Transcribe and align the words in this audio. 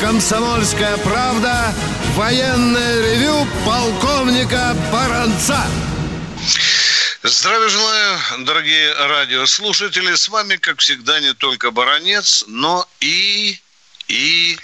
«Комсомольская 0.00 0.96
правда» 0.98 1.74
военное 2.14 3.00
ревю 3.02 3.46
полковника 3.64 4.76
Баранца. 4.92 5.64
Здравия 7.22 7.68
желаю, 7.68 8.18
дорогие 8.40 8.92
радиослушатели. 8.94 10.14
С 10.14 10.28
вами, 10.28 10.56
как 10.56 10.80
всегда, 10.80 11.20
не 11.20 11.32
только 11.32 11.70
Баранец, 11.70 12.44
но 12.46 12.86
и... 13.00 13.58
и... 14.08 14.58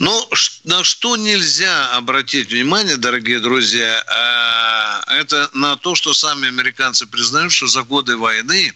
Ну, 0.00 0.26
на 0.64 0.82
что 0.82 1.16
нельзя 1.16 1.94
обратить 1.94 2.50
внимание, 2.50 2.96
дорогие 2.96 3.38
друзья, 3.38 4.02
а, 4.08 5.04
это 5.12 5.50
на 5.52 5.76
то, 5.76 5.94
что 5.94 6.14
сами 6.14 6.48
американцы 6.48 7.06
признают, 7.06 7.52
что 7.52 7.66
за 7.66 7.82
годы 7.82 8.16
войны, 8.16 8.72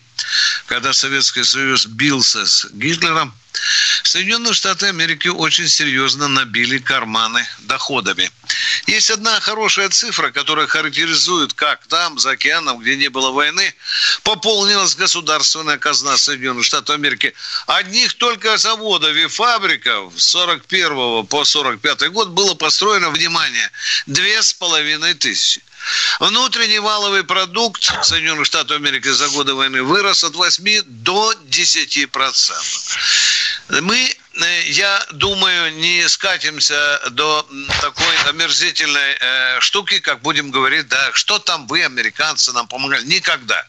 когда 0.67 0.93
Советский 0.93 1.45
Союз 1.45 1.87
бился 1.87 2.47
с 2.47 2.67
Гитлером, 2.73 3.35
Соединенные 4.03 4.53
Штаты 4.53 4.87
Америки 4.87 5.29
очень 5.29 5.69
серьезно 5.69 6.29
набили 6.29 6.79
карманы 6.79 7.47
доходами. 7.61 8.31
Есть 8.87 9.11
одна 9.11 9.41
хорошая 9.41 9.89
цифра, 9.89 10.31
которая 10.31 10.67
характеризует, 10.67 11.55
как 11.55 11.87
там, 11.87 12.19
за 12.19 12.33
океаном, 12.33 12.81
где 12.81 12.97
не 12.97 13.09
было 13.09 13.31
войны, 13.31 13.75
пополнилась 14.23 14.97
государственная 14.97 15.79
казна 15.79 16.17
Соединенных 16.17 16.65
Штатов 16.65 16.97
Америки. 16.97 17.33
Одних 17.67 18.15
только 18.15 18.57
заводов 18.59 19.15
и 19.17 19.27
фабриков 19.27 20.13
с 20.17 20.25
41 20.31 21.27
по 21.27 21.45
45 21.45 22.11
год 22.11 22.29
было 22.31 22.55
построено, 22.55 23.11
внимание, 23.11 23.71
две 24.07 24.43
с 24.43 24.53
половиной 24.53 25.15
тысячи. 25.15 25.63
Внутренний 26.21 26.79
валовый 26.79 27.25
продукт 27.25 27.83
Соединенных 28.05 28.47
Штатов 28.47 28.77
Америки 28.77 29.09
за 29.09 29.29
годы 29.29 29.55
войны 29.55 29.83
вырос 29.83 30.25
от 30.25 30.35
8 30.35 30.83
до 30.87 31.35
10 31.45 32.11
процентов. 32.11 32.99
Мы 33.69 34.17
я 34.67 35.07
думаю, 35.13 35.75
не 35.75 36.09
скатимся 36.09 37.01
до 37.11 37.47
такой 37.81 38.17
омерзительной 38.29 39.17
э, 39.21 39.61
штуки, 39.61 40.01
как 40.01 40.23
будем 40.23 40.51
говорить, 40.51 40.89
да, 40.89 41.13
что 41.13 41.39
там 41.39 41.67
вы, 41.67 41.85
американцы, 41.85 42.53
нам 42.53 42.67
помогали. 42.67 43.05
Никогда. 43.05 43.65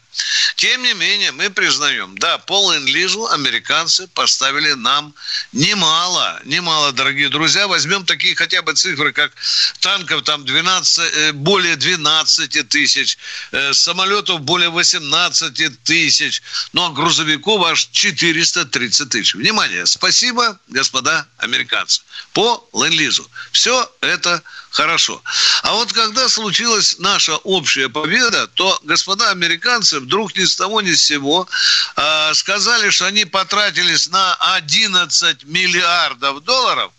Тем 0.56 0.82
не 0.82 0.94
менее, 0.94 1.30
мы 1.32 1.50
признаем, 1.50 2.16
да, 2.18 2.38
по 2.38 2.72
ленд-лизу 2.72 3.26
американцы 3.28 4.08
поставили 4.08 4.72
нам 4.72 5.14
немало, 5.52 6.40
немало, 6.44 6.92
дорогие 6.92 7.28
друзья. 7.28 7.68
Возьмем 7.68 8.04
такие 8.04 8.34
хотя 8.34 8.62
бы 8.62 8.72
цифры, 8.72 9.12
как 9.12 9.32
танков 9.80 10.22
там 10.22 10.44
12, 10.44 10.98
э, 10.98 11.32
более 11.32 11.76
12 11.76 12.62
тысяч, 12.68 13.18
э, 13.52 13.72
самолетов 13.72 14.40
более 14.40 14.70
18 14.70 15.82
тысяч, 15.84 16.42
ну 16.72 16.86
а 16.86 16.90
грузовиков 16.90 17.64
аж 17.66 17.88
430 17.92 19.10
тысяч. 19.10 19.34
Внимание, 19.34 19.86
спасибо 19.86 20.55
господа 20.68 21.26
американцы, 21.38 22.02
по 22.32 22.68
ленд-лизу. 22.72 23.28
Все 23.52 23.90
это 24.00 24.42
хорошо. 24.70 25.22
А 25.62 25.74
вот 25.74 25.92
когда 25.92 26.28
случилась 26.28 26.98
наша 26.98 27.36
общая 27.38 27.88
победа, 27.88 28.46
то 28.48 28.78
господа 28.82 29.30
американцы 29.30 30.00
вдруг 30.00 30.36
ни 30.36 30.44
с 30.44 30.56
того 30.56 30.80
ни 30.80 30.92
с 30.92 31.04
сего 31.04 31.48
э, 31.96 32.34
сказали, 32.34 32.90
что 32.90 33.06
они 33.06 33.24
потратились 33.24 34.08
на 34.08 34.34
11 34.34 35.44
миллиардов 35.44 36.42
долларов 36.44 36.92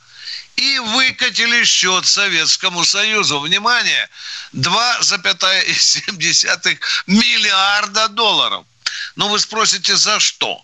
и 0.58 0.80
выкатили 0.80 1.64
счет 1.64 2.06
Советскому 2.06 2.84
Союзу. 2.84 3.40
Внимание, 3.40 4.10
2,7 4.54 6.80
миллиарда 7.06 8.10
долларов. 8.10 8.66
Но 9.16 9.30
вы 9.30 9.40
спросите, 9.40 9.96
за 9.96 10.20
что? 10.20 10.62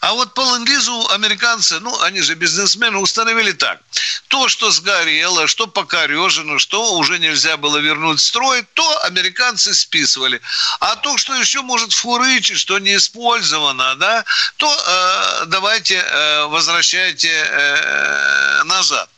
А 0.00 0.12
вот 0.14 0.34
по 0.34 0.40
ленд-лизу 0.40 1.08
американцы, 1.10 1.78
ну, 1.80 2.00
они 2.02 2.20
же 2.20 2.34
бизнесмены, 2.34 2.98
установили 2.98 3.52
так. 3.52 3.80
То, 4.28 4.48
что 4.48 4.70
сгорело, 4.70 5.46
что 5.46 5.66
покорежено, 5.66 6.58
что 6.58 6.94
уже 6.94 7.18
нельзя 7.18 7.56
было 7.56 7.78
вернуть 7.78 8.20
в 8.20 8.24
строй, 8.24 8.64
то 8.74 9.04
американцы 9.04 9.74
списывали. 9.74 10.40
А 10.80 10.96
то, 10.96 11.18
что 11.18 11.34
еще 11.34 11.60
может 11.62 11.92
фурычить, 11.92 12.58
что 12.58 12.78
не 12.78 12.96
использовано, 12.96 13.94
да, 13.96 14.24
то 14.56 14.72
э, 14.72 15.46
давайте 15.46 15.96
э, 15.96 16.46
возвращайте 16.46 17.28
э, 17.28 18.62
назад. 18.64 19.10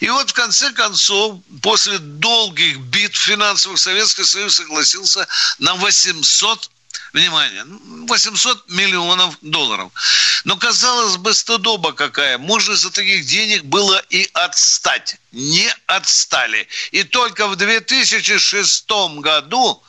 И 0.00 0.08
вот 0.08 0.30
в 0.30 0.32
конце 0.32 0.72
концов, 0.72 1.40
после 1.62 1.98
долгих 1.98 2.78
битв 2.78 3.18
финансовых, 3.18 3.78
Советский 3.78 4.24
Союз 4.24 4.56
согласился 4.56 5.26
на 5.58 5.74
800 5.74 6.70
внимание, 7.12 7.64
800 8.08 8.70
миллионов 8.70 9.36
долларов. 9.42 9.92
Но, 10.44 10.56
казалось 10.56 11.16
бы, 11.16 11.34
стыдоба 11.34 11.92
какая. 11.92 12.38
Можно 12.38 12.74
за 12.74 12.90
таких 12.90 13.26
денег 13.26 13.64
было 13.64 14.02
и 14.10 14.28
отстать. 14.32 15.16
Не 15.30 15.72
отстали. 15.86 16.68
И 16.90 17.04
только 17.04 17.46
в 17.48 17.56
2006 17.56 18.90
году 19.20 19.82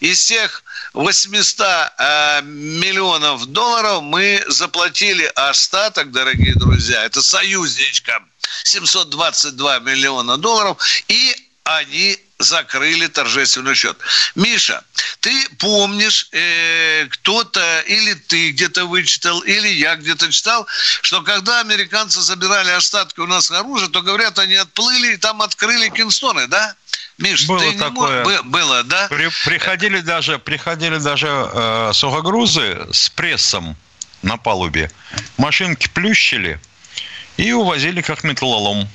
из 0.00 0.24
тех 0.26 0.62
800 0.94 1.92
э, 1.98 2.42
миллионов 2.42 3.46
долларов 3.46 4.02
мы 4.02 4.42
заплатили 4.48 5.30
остаток, 5.34 6.10
дорогие 6.10 6.54
друзья, 6.54 7.04
это 7.04 7.22
союзничка, 7.22 8.22
722 8.64 9.80
миллиона 9.80 10.36
долларов, 10.36 10.78
и 11.08 11.36
они 11.64 12.18
закрыли 12.38 13.06
торжественный 13.08 13.74
счет. 13.74 13.98
Миша, 14.34 14.82
ты 15.20 15.48
помнишь, 15.58 16.28
э, 16.32 17.06
кто-то 17.10 17.80
или 17.80 18.14
ты 18.14 18.50
где-то 18.50 18.86
вычитал, 18.86 19.40
или 19.40 19.68
я 19.68 19.96
где-то 19.96 20.30
читал, 20.30 20.66
что 21.02 21.22
когда 21.22 21.60
американцы 21.60 22.20
забирали 22.20 22.70
остатки 22.70 23.20
у 23.20 23.26
нас 23.26 23.50
оружия, 23.50 23.88
то, 23.88 24.02
говорят, 24.02 24.38
они 24.38 24.54
отплыли 24.54 25.14
и 25.14 25.16
там 25.16 25.42
открыли 25.42 25.88
Кинстоны, 25.88 26.46
да? 26.46 26.74
Миш, 27.18 27.46
было 27.46 27.60
ты 27.60 27.76
такое. 27.76 28.24
Не 28.24 28.30
мог... 28.30 28.46
Было, 28.46 28.84
да? 28.84 29.08
При, 29.08 29.28
приходили 29.44 29.98
даже, 30.00 30.38
приходили 30.38 30.98
даже 30.98 31.26
э, 31.28 31.90
сухогрузы 31.92 32.86
с 32.92 33.10
прессом 33.10 33.76
на 34.22 34.36
палубе. 34.36 34.90
Машинки 35.36 35.88
плющили 35.88 36.60
и 37.36 37.52
увозили 37.52 38.00
как 38.02 38.22
металлолом. 38.22 38.88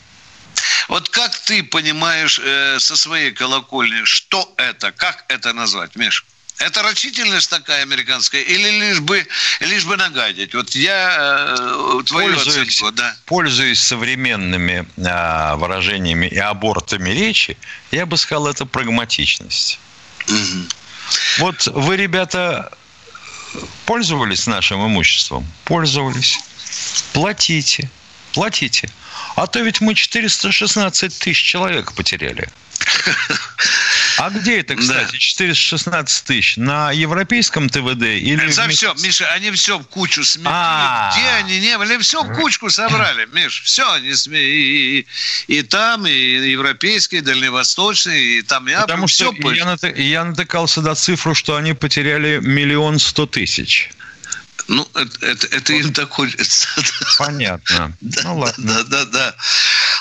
Вот 0.88 1.10
как 1.10 1.38
ты 1.38 1.64
понимаешь 1.64 2.40
э, 2.44 2.80
со 2.80 2.96
своей 2.96 3.32
колокольни, 3.32 4.04
что 4.04 4.54
это, 4.58 4.92
как 4.92 5.26
это 5.30 5.54
назвать, 5.54 5.96
Миш? 5.96 6.26
Это 6.60 6.84
рачительность 6.84 7.50
такая 7.50 7.82
американская 7.82 8.42
или 8.42 8.70
лишь 8.80 9.00
бы, 9.00 9.26
лишь 9.60 9.86
бы 9.86 9.98
нагадить? 9.98 10.54
Вот 10.54 10.70
я 10.76 11.56
э, 11.58 12.04
твою 12.06 12.36
пользуясь, 12.36 12.78
оценку, 12.78 12.92
да. 12.92 13.16
Пользуясь 13.26 13.82
современными 13.82 14.88
э, 14.98 15.56
выражениями 15.56 16.28
и 16.28 16.38
абортами 16.38 17.10
речи, 17.10 17.58
я 17.92 18.06
бы 18.06 18.18
сказал, 18.18 18.48
это 18.48 18.66
прагматичность. 18.66 19.80
Угу. 20.28 20.68
Вот 21.40 21.68
вы, 21.68 21.98
ребята, 21.98 22.72
пользовались 23.86 24.48
нашим 24.48 24.86
имуществом? 24.86 25.48
Пользовались. 25.66 26.40
Платите. 27.14 27.90
Платите. 28.34 28.90
А 29.36 29.48
то 29.48 29.60
ведь 29.60 29.82
мы 29.82 29.96
416 29.96 31.20
тысяч 31.20 31.42
человек 31.42 31.94
потеряли. 31.94 32.50
А 34.18 34.30
где 34.30 34.60
это, 34.60 34.76
кстати, 34.76 35.12
да. 35.12 35.18
416 35.18 36.26
тысяч? 36.26 36.58
На 36.58 36.92
европейском 36.92 37.70
ТВД 37.70 38.04
или... 38.04 38.48
За 38.52 38.68
все, 38.68 38.94
Миша, 39.02 39.28
они 39.34 39.52
все 39.52 39.80
в 39.80 39.86
кучу 39.86 40.24
сметли. 40.24 40.50
А-а-а. 40.52 41.18
Где 41.18 41.30
они 41.30 41.60
не 41.60 41.78
были? 41.78 41.98
Все 41.98 42.24
в 42.24 42.34
кучку 42.34 42.70
собрали, 42.70 43.28
Миш. 43.34 43.64
Все, 43.64 43.92
они 43.92 44.10
и, 44.10 45.00
и, 45.00 45.08
и 45.48 45.62
там, 45.64 46.06
и 46.06 46.12
европейские, 46.12 47.22
и 47.22 47.24
дальневосточные, 47.24 48.40
и 48.40 48.42
там, 48.44 48.68
и 48.68 48.76
Потому 48.76 49.08
что 49.08 49.34
я, 49.52 49.90
я 49.96 50.26
натыкался 50.26 50.82
до 50.82 50.94
цифру, 50.96 51.34
что 51.34 51.56
они 51.56 51.74
потеряли 51.74 52.40
миллион 52.42 53.00
сто 53.00 53.26
тысяч. 53.26 53.90
Ну, 54.68 54.88
это, 54.94 55.26
это, 55.26 55.48
это 55.48 55.74
им 55.74 55.94
так 55.94 56.10
хочется. 56.10 56.68
Понятно. 57.18 57.96
Да, 58.02 58.22
ну, 58.24 58.38
ладно. 58.40 58.64
Да, 58.66 58.84
да, 58.84 59.06
да. 59.06 59.36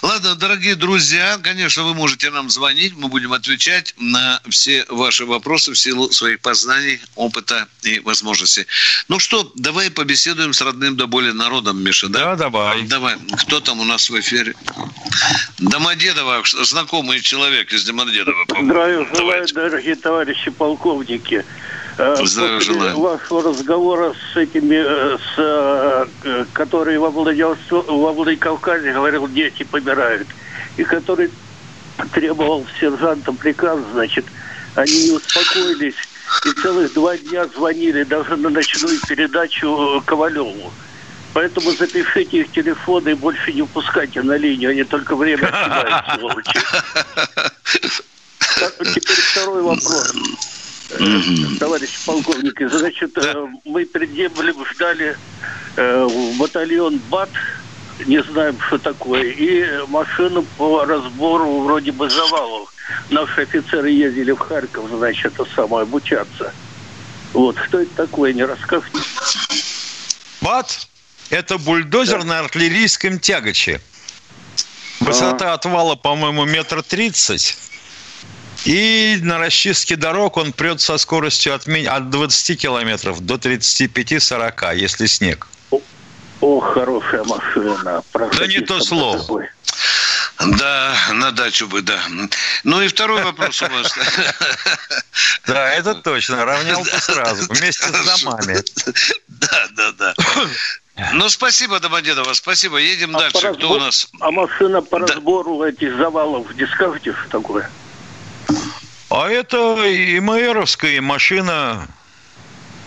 Ладно, 0.03 0.35
дорогие 0.35 0.75
друзья, 0.75 1.38
конечно, 1.43 1.85
вы 1.85 1.94
можете 1.94 2.31
нам 2.31 2.50
звонить, 2.50 2.94
мы 2.97 3.09
будем 3.09 3.32
отвечать 3.32 3.94
на 3.99 4.41
все 4.49 4.85
ваши 4.88 5.25
вопросы 5.25 5.73
в 5.73 5.79
силу 5.79 6.11
своих 6.11 6.41
познаний, 6.41 7.00
опыта 7.14 7.69
и 7.82 8.00
возможностей. 8.00 8.67
Ну 9.09 9.19
что, 9.19 9.53
давай 9.55 9.91
побеседуем 9.91 10.53
с 10.53 10.61
родным 10.61 10.97
до 10.97 11.06
боли 11.06 11.31
народом, 11.31 11.82
Миша, 11.82 12.09
да? 12.09 12.20
Да, 12.20 12.37
давай. 12.37 12.82
Давай. 12.82 13.17
Кто 13.38 13.61
там 13.61 13.81
у 13.81 13.85
нас 13.85 14.11
в 14.11 14.19
эфире? 14.19 14.55
Домодедово, 15.59 16.43
знакомый 16.64 17.20
человек 17.20 17.73
из 17.73 17.85
Домодедова. 17.85 18.44
Здравия 18.49 19.06
желаю, 19.14 19.47
дорогие 19.55 19.97
товарищи 19.97 20.50
полковники. 20.50 21.44
Э, 21.99 22.17
Здравия 22.25 22.61
желаю. 22.61 22.99
вашего 22.99 23.43
разговора 23.43 24.15
с 24.33 24.37
этими, 24.37 24.77
э, 24.77 25.19
с, 25.19 25.35
э, 25.37 26.44
который 26.53 26.99
во, 26.99 27.11
Владивосток, 27.11 27.87
во 27.87 28.12
Владикавказе 28.12 28.93
говорил, 28.93 29.29
дети 29.29 29.62
помирают, 29.62 30.27
и 30.77 30.85
который 30.85 31.31
требовал 32.15 32.67
сержанта 32.81 33.33
приказ, 33.33 33.79
значит, 33.93 34.25
они 34.75 35.05
не 35.05 35.11
успокоились 35.11 35.94
и 36.47 36.53
целых 36.62 36.94
два 36.94 37.17
дня 37.19 37.47
звонили 37.55 38.05
даже 38.05 38.37
на 38.37 38.49
ночную 38.49 38.99
передачу 39.06 40.03
Ковалеву. 40.06 40.73
Поэтому 41.35 41.73
запишите 41.73 42.41
их 42.41 42.53
телефоны 42.53 43.11
и 43.11 43.15
больше 43.15 43.53
не 43.53 43.65
пускайте 43.65 44.23
на 44.23 44.37
линию, 44.37 44.71
они 44.71 44.85
только 44.85 45.15
время 45.15 45.47
съедают, 45.47 46.05
сволочи. 46.19 46.61
Теперь 48.95 49.17
второй 49.17 49.62
вопрос 49.62 50.15
mm 50.99 51.59
товарищ 51.59 52.05
полковник. 52.05 52.61
Значит, 52.71 53.12
да. 53.15 53.33
Э, 53.35 53.47
мы 53.65 53.87
предъявили, 53.87 54.55
ждали 54.73 55.17
э, 55.77 56.05
в 56.05 56.37
батальон 56.39 56.99
БАТ, 57.11 57.31
не 58.06 58.23
знаем, 58.23 58.59
что 58.67 58.79
такое, 58.79 59.25
и 59.25 59.87
машину 59.89 60.43
по 60.56 60.85
разбору 60.85 61.61
вроде 61.62 61.93
бы 61.93 62.09
завалов. 62.09 62.73
Наши 63.11 63.43
офицеры 63.43 63.91
ездили 63.91 64.33
в 64.33 64.39
Харьков, 64.39 64.89
значит, 64.91 65.33
это 65.35 65.47
самое, 65.55 65.83
обучаться. 65.83 66.53
Вот, 67.33 67.56
что 67.67 67.81
это 67.81 67.95
такое, 67.95 68.33
не 68.33 68.45
расскажите? 68.45 68.99
БАТ– 70.41 70.88
это 71.31 71.59
бульдозер 71.59 72.21
да. 72.21 72.25
на 72.25 72.38
артиллерийском 72.41 73.19
тягаче. 73.19 73.81
Высота 75.00 75.53
а. 75.53 75.55
отвала, 75.55 75.97
по-моему, 75.97 76.45
метр 76.45 76.83
тридцать. 76.83 77.56
И 78.64 79.19
на 79.23 79.38
расчистке 79.38 79.97
дорог 79.97 80.37
он 80.37 80.53
прет 80.53 80.81
со 80.81 80.99
скоростью 80.99 81.55
от, 81.55 81.67
от 81.67 82.11
20 82.11 82.61
километров 82.61 83.20
до 83.20 83.35
35-40, 83.35 84.76
если 84.76 85.06
снег. 85.06 85.49
Ох, 86.41 86.75
хорошая 86.75 87.25
машина. 87.25 88.03
Да 88.12 88.47
не 88.47 88.61
то 88.61 88.81
слово. 88.81 89.19
Такой. 89.19 89.49
Да, 90.59 90.97
на 91.12 91.31
дачу 91.31 91.69
бы, 91.69 91.82
да. 91.82 92.00
Ну 92.64 92.82
и 92.82 92.88
второй 92.88 93.23
вопрос 93.23 93.62
у 93.62 93.67
вас. 93.67 93.93
Да, 95.47 95.70
это 95.75 95.97
точно. 95.97 96.44
Равнялку 96.44 96.85
сразу, 96.85 97.53
вместе 97.53 97.82
с 97.82 98.23
домами. 98.23 98.59
Да, 99.26 99.69
да, 99.76 99.93
да. 99.93 100.14
Ну, 101.14 101.29
спасибо, 101.29 101.81
Домодедово, 101.81 102.32
спасибо. 102.35 102.76
Едем 102.76 103.17
а 103.17 103.20
дальше. 103.20 103.55
Кто 103.55 103.73
у 103.73 103.79
нас? 103.79 104.09
А 104.20 104.31
машина 104.31 104.81
по 104.81 105.00
разбору 105.00 105.62
этих 105.64 105.97
завалов, 105.97 106.55
не 106.55 106.67
скажете, 106.67 107.12
что 107.12 107.29
такое? 107.41 107.70
А 109.10 109.28
это 109.28 109.84
и 109.84 110.19
мэровская 110.20 111.00
машина 111.00 111.87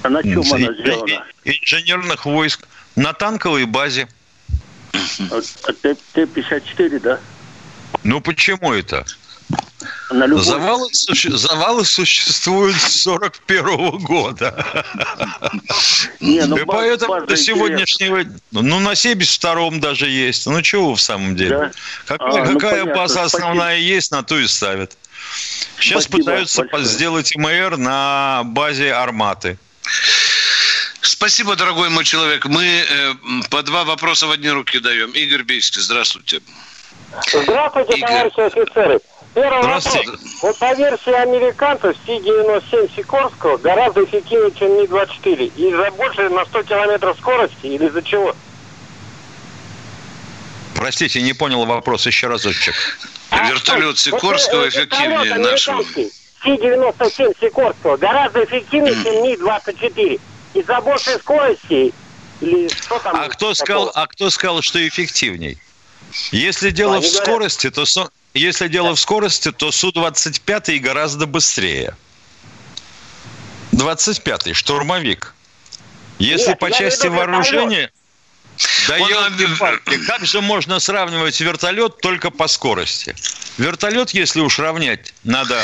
а 0.02 0.10
на 0.10 0.24
чем 0.24 0.42
она 0.54 0.74
сделана? 0.74 1.26
инженерных 1.44 2.26
войск 2.26 2.68
на 2.96 3.14
танковой 3.14 3.66
базе. 3.66 4.08
А 4.94 5.74
Т-54, 5.82 7.00
да? 7.00 7.20
Ну 8.04 8.22
почему 8.22 8.74
это? 8.74 9.06
На 10.12 10.26
любой... 10.26 10.44
завалы, 10.44 10.90
завалы 10.94 11.86
существуют 11.86 12.78
с 12.78 13.02
41 13.02 13.98
года. 14.00 14.84
Не, 16.20 16.46
ну, 16.46 16.58
И 16.58 16.66
поэтому 16.66 17.26
до 17.26 17.36
сегодняшнего... 17.36 18.24
Ну, 18.52 18.80
на 18.80 18.94
72-м 18.94 19.80
даже 19.80 20.08
есть. 20.08 20.46
Ну, 20.48 20.62
чего 20.62 20.96
в 20.96 21.02
самом 21.02 21.36
деле? 21.36 21.58
Да? 21.58 21.72
Какая, 22.06 22.44
а, 22.44 22.46
ну, 22.46 22.54
какая 22.54 22.82
понятно, 22.82 22.96
база 22.96 23.24
основная 23.24 23.76
спасибо. 23.76 23.96
есть, 23.96 24.12
на 24.12 24.24
то 24.24 24.40
и 24.40 24.48
ставят. 24.48 24.98
Сейчас 25.80 26.04
Спасибо 26.04 26.18
пытаются 26.26 26.62
большое. 26.64 26.86
сделать 26.86 27.36
МР 27.36 27.78
на 27.78 28.44
базе 28.46 28.94
Арматы. 28.94 29.58
Спасибо, 31.02 31.56
дорогой 31.56 31.90
мой 31.90 32.04
человек. 32.04 32.46
Мы 32.46 32.64
э, 32.66 33.14
по 33.50 33.62
два 33.64 33.84
вопроса 33.84 34.28
в 34.28 34.32
одни 34.32 34.50
руки 34.50 34.80
даем. 34.80 35.12
Игорь 35.12 35.44
Бейский, 35.44 35.82
здравствуйте. 35.82 36.42
Здравствуйте, 37.32 37.98
Игорь. 37.98 38.08
товарищи 38.32 38.40
офицеры. 38.40 39.00
Первый 39.34 39.62
Здравствуйте. 39.64 40.08
вопрос. 40.10 40.22
Вот 40.42 40.60
по 40.60 40.74
версии 40.74 41.12
американцев, 41.12 41.96
Си-97 42.06 42.96
Сикорского 42.96 43.58
гораздо 43.58 44.04
эффективнее, 44.06 44.52
чем 44.58 44.72
Ми-24. 44.80 45.52
Из-за 45.58 45.92
больше 45.92 46.30
на 46.30 46.46
100 46.46 46.64
километров 46.64 47.18
скорости 47.20 47.66
или 47.66 47.88
из-за 47.88 48.02
чего? 48.02 48.34
Простите, 50.76 51.22
не 51.22 51.34
понял 51.34 51.66
вопрос 51.66 52.06
еще 52.06 52.28
разочек. 52.28 52.76
А 53.30 53.50
Вертолет 53.50 53.98
Сикорского 53.98 54.62
вот, 54.62 54.70
эффективнее 54.70 55.36
нашего. 55.36 55.84
Си-97 55.84 57.36
Сикорского 57.40 57.98
гораздо 57.98 58.44
эффективнее, 58.44 58.94
чем 58.94 59.24
Ми-24. 59.24 60.22
Из-за 60.54 60.82
большей 60.82 61.20
скорости 61.20 61.94
или 62.42 62.68
что 62.70 63.00
там? 63.00 63.16
А 63.16 63.28
кто, 63.30 63.54
сказал, 63.54 63.92
а 63.94 64.08
кто 64.08 64.30
сказал, 64.30 64.62
что 64.62 64.86
эффективней? 64.88 65.58
Если 66.32 66.70
дело 66.70 67.02
в 67.02 67.08
скорости, 67.08 67.70
то 67.70 67.86
если 68.34 68.68
дело 68.68 68.96
в 68.96 69.00
скорости, 69.00 69.52
то 69.52 69.72
Су-25 69.72 70.80
гораздо 70.80 71.26
быстрее. 71.26 71.96
25-й, 73.72 74.54
штурмовик. 74.54 75.34
Если 76.20 76.50
Нет, 76.50 76.60
по 76.60 76.72
части 76.72 77.08
вооружения... 77.08 77.92
Да 78.88 78.98
елки 78.98 79.48
как 80.08 80.26
же 80.26 80.42
можно 80.42 80.80
сравнивать 80.80 81.40
вертолет 81.42 82.00
только 82.02 82.32
по 82.32 82.48
скорости? 82.48 83.16
Вертолет, 83.58 84.12
если 84.12 84.42
уж 84.42 84.60
равнять, 84.60 85.14
надо 85.24 85.64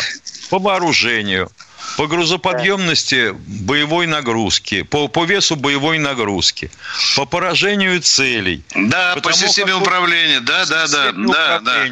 по 0.49 0.59
вооружению, 0.59 1.51
по 1.97 2.07
грузоподъемности 2.07 3.31
боевой 3.31 4.07
нагрузки, 4.07 4.81
по, 4.83 5.07
по 5.07 5.25
весу 5.25 5.55
боевой 5.55 5.97
нагрузки, 5.97 6.71
по 7.15 7.25
поражению 7.25 8.01
целей. 8.01 8.63
Да, 8.75 9.15
по 9.17 9.33
системе 9.33 9.75
управления, 9.75 10.39
да, 10.39 10.65
да, 10.65 10.87
да, 10.87 11.11
да, 11.11 11.59
да. 11.59 11.85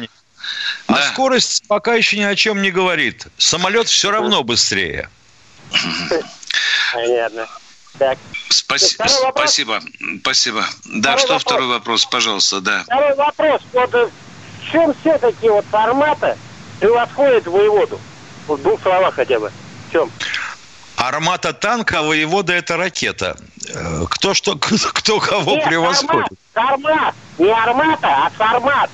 А 0.86 0.94
да. 0.94 1.12
скорость 1.12 1.62
пока 1.68 1.94
еще 1.94 2.18
ни 2.18 2.22
о 2.22 2.34
чем 2.34 2.62
не 2.62 2.70
говорит. 2.70 3.28
Самолет 3.38 3.88
все 3.88 4.10
равно 4.10 4.42
быстрее. 4.42 5.08
Понятно. 6.92 7.46
Так. 8.00 8.16
Спаси- 8.48 8.96
спасибо, 9.30 9.82
спасибо. 10.22 10.64
Да, 10.86 11.16
второй 11.16 11.18
что 11.18 11.32
вопрос. 11.34 11.42
второй 11.42 11.66
вопрос, 11.66 12.06
пожалуйста, 12.06 12.60
да. 12.62 12.82
Второй 12.84 13.14
вопрос. 13.14 13.60
Вот 13.74 13.94
э, 13.94 14.06
в 14.06 14.72
чем 14.72 14.94
все-таки 15.02 15.50
вот 15.50 15.66
формата 15.70 16.38
превосходит 16.80 17.46
воеводу? 17.46 18.00
В 18.48 18.56
двух 18.56 18.80
словах 18.80 19.14
хотя 19.16 19.38
бы. 19.38 19.52
В 19.88 19.92
чем? 19.92 20.10
Армата 20.96 21.52
танка, 21.52 21.98
а 21.98 22.02
воевода 22.02 22.54
это 22.54 22.78
ракета. 22.78 23.36
Э, 23.68 24.06
кто 24.08 24.32
что, 24.32 24.56
кто 24.58 25.20
кого 25.20 25.56
Нет, 25.56 25.66
превосходит? 25.66 26.28
Формат, 26.54 26.80
формат. 26.82 27.14
Не 27.36 27.52
армата, 27.52 28.08
а 28.08 28.30
формат. 28.30 28.90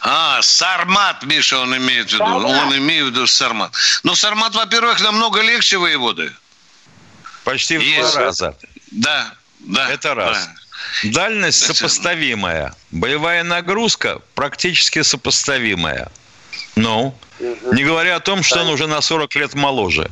А, 0.00 0.40
Сармат, 0.40 1.22
Миша, 1.24 1.58
он 1.58 1.76
имеет 1.76 2.08
в 2.08 2.14
виду. 2.14 2.24
Сармат. 2.24 2.44
Он 2.44 2.78
имеет 2.78 3.04
в 3.04 3.10
виду 3.10 3.26
Сармат. 3.26 3.72
Но 4.04 4.14
Сармат, 4.14 4.54
во-первых, 4.54 5.02
намного 5.02 5.42
легче 5.42 5.76
воеводы. 5.76 6.32
Почти 7.44 7.78
в 7.78 8.00
два 8.00 8.20
раза. 8.20 8.56
Да, 8.90 9.34
да. 9.60 9.90
Это 9.90 10.14
раз. 10.14 10.48
Да. 11.02 11.10
Дальность 11.10 11.64
сопоставимая. 11.64 12.74
Боевая 12.90 13.42
нагрузка 13.44 14.20
практически 14.34 15.02
сопоставимая. 15.02 16.10
Ну, 16.76 17.14
угу. 17.38 17.74
не 17.74 17.84
говоря 17.84 18.16
о 18.16 18.20
том, 18.20 18.42
что 18.42 18.60
он 18.60 18.68
уже 18.68 18.86
на 18.86 19.00
40 19.00 19.34
лет 19.36 19.54
моложе. 19.54 20.10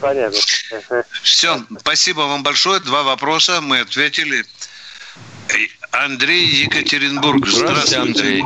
Понятно. 0.00 0.38
Все, 1.22 1.64
спасибо 1.80 2.20
вам 2.20 2.42
большое. 2.42 2.80
Два 2.80 3.02
вопроса 3.02 3.60
мы 3.60 3.80
ответили. 3.80 4.44
Андрей 5.90 6.46
Екатеринбург. 6.46 7.46
Здравствуйте, 7.46 7.96
Андрей. 7.98 8.44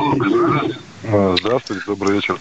Здравствуйте, 1.37 1.83
добрый 1.85 2.15
вечер. 2.15 2.39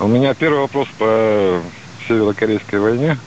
У 0.00 0.06
меня 0.06 0.32
первый 0.34 0.60
вопрос 0.60 0.88
по 0.98 1.62
северокорейской 2.06 2.78
войне. 2.78 3.18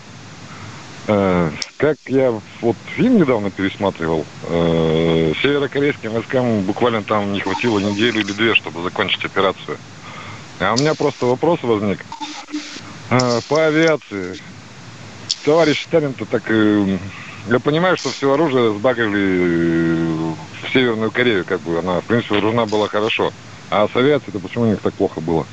А, 1.07 1.51
как 1.77 1.97
я 2.07 2.31
вот 2.61 2.75
фильм 2.95 3.17
недавно 3.17 3.51
пересматривал, 3.51 4.25
а, 4.43 5.31
северокорейским 5.41 6.13
войскам 6.13 6.63
буквально 6.63 7.03
там 7.03 7.33
не 7.33 7.41
хватило 7.41 7.79
неделю 7.79 8.21
или 8.21 8.33
две, 8.33 8.55
чтобы 8.55 8.83
закончить 8.83 9.25
операцию. 9.25 9.77
А 10.59 10.73
у 10.73 10.77
меня 10.77 10.93
просто 10.93 11.25
вопрос 11.25 11.59
возник. 11.63 12.05
По 13.09 13.67
авиации. 13.67 14.39
Товарищ 15.43 15.83
Сталин-то 15.87 16.25
так... 16.25 16.43
Э, 16.51 16.97
я 17.49 17.59
понимаю, 17.59 17.97
что 17.97 18.11
все 18.11 18.31
оружие 18.31 18.77
сбагали 18.77 20.35
в 20.61 20.71
Северную 20.71 21.11
Корею, 21.11 21.43
как 21.45 21.61
бы 21.61 21.79
она, 21.79 22.01
в 22.01 22.05
принципе, 22.05 22.35
вооружена 22.35 22.65
была 22.67 22.87
хорошо. 22.87 23.31
А 23.71 23.87
с 23.87 23.95
авиацией-то 23.95 24.39
почему 24.39 24.65
у 24.65 24.67
них 24.67 24.81
так 24.81 24.93
плохо 24.93 25.19
было? 25.19 25.47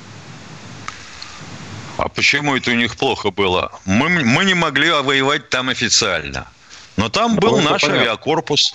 А 1.98 2.08
почему 2.08 2.56
это 2.56 2.70
у 2.70 2.74
них 2.74 2.96
плохо 2.96 3.30
было? 3.32 3.72
Мы, 3.84 4.08
мы 4.08 4.44
не 4.44 4.54
могли 4.54 4.90
воевать 4.90 5.48
там 5.50 5.68
официально. 5.68 6.46
Но 6.96 7.08
там 7.08 7.34
ну, 7.34 7.40
был 7.40 7.60
наш 7.60 7.82
понятно. 7.82 8.02
авиакорпус. 8.02 8.74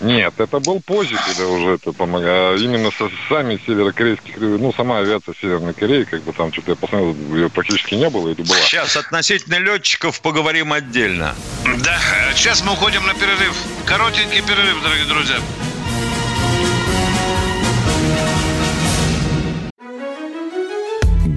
Нет, 0.00 0.34
это 0.38 0.60
был 0.60 0.80
позже, 0.80 1.16
когда 1.26 1.48
уже 1.48 1.70
это 1.70 1.92
помогало. 1.92 2.52
А 2.52 2.56
именно 2.56 2.90
со, 2.90 3.10
сами 3.28 3.60
северокорейских, 3.66 4.36
ну, 4.36 4.72
сама 4.72 4.98
авиация 4.98 5.34
Северной 5.40 5.74
Кореи, 5.74 6.04
как 6.04 6.22
бы 6.22 6.32
там 6.32 6.52
что-то 6.52 6.72
я 6.72 6.76
посмотрел, 6.76 7.16
ее 7.34 7.48
практически 7.48 7.94
не 7.94 8.08
было, 8.08 8.30
это 8.30 8.42
была. 8.44 8.58
Сейчас 8.58 8.96
относительно 8.96 9.56
летчиков 9.56 10.20
поговорим 10.20 10.72
отдельно. 10.72 11.34
Да, 11.78 11.98
сейчас 12.36 12.62
мы 12.62 12.74
уходим 12.74 13.04
на 13.06 13.14
перерыв. 13.14 13.56
Коротенький 13.86 14.42
перерыв, 14.42 14.82
дорогие 14.82 15.06
друзья. 15.06 15.38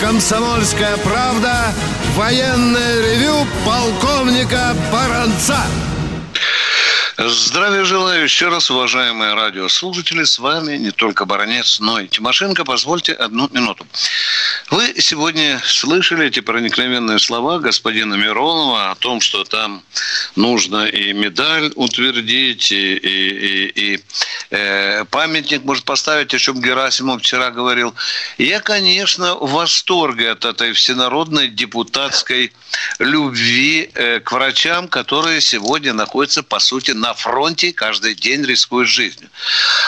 «Комсомольская 0.00 0.96
правда» 0.98 1.74
военное 2.14 3.14
ревю 3.14 3.46
полковника 3.64 4.76
Баранца. 4.92 5.58
Здравия 7.18 7.84
желаю 7.84 8.24
еще 8.24 8.48
раз, 8.48 8.70
уважаемые 8.70 9.34
радиослушатели. 9.34 10.24
С 10.24 10.38
вами 10.38 10.76
не 10.76 10.90
только 10.90 11.24
Баранец, 11.24 11.78
но 11.78 12.00
и 12.00 12.08
Тимошенко. 12.08 12.64
Позвольте 12.64 13.12
одну 13.12 13.48
минуту. 13.52 13.86
Вы 14.72 14.94
сегодня 15.00 15.60
слышали 15.66 16.28
эти 16.28 16.40
проникновенные 16.40 17.18
слова 17.18 17.58
господина 17.58 18.14
Миронова 18.14 18.90
о 18.90 18.94
том, 18.94 19.20
что 19.20 19.44
там 19.44 19.82
нужно 20.34 20.86
и 20.86 21.12
медаль 21.12 21.70
утвердить, 21.74 22.72
и, 22.72 22.94
и, 22.94 23.66
и, 23.66 23.94
и 23.94 24.00
э, 24.48 25.04
памятник 25.10 25.64
может 25.64 25.84
поставить, 25.84 26.32
о 26.32 26.38
чем 26.38 26.62
Герасимов 26.62 27.20
вчера 27.20 27.50
говорил. 27.50 27.94
Я, 28.38 28.60
конечно, 28.60 29.34
в 29.34 29.50
восторге 29.50 30.30
от 30.30 30.46
этой 30.46 30.72
всенародной 30.72 31.48
депутатской 31.48 32.50
любви 32.98 33.90
э, 33.92 34.20
к 34.20 34.32
врачам, 34.32 34.88
которые 34.88 35.42
сегодня 35.42 35.92
находятся, 35.92 36.42
по 36.42 36.58
сути, 36.60 36.92
на 36.92 37.12
фронте 37.12 37.68
и 37.68 37.72
каждый 37.72 38.14
день 38.14 38.42
рискуют 38.42 38.88
жизнью. 38.88 39.28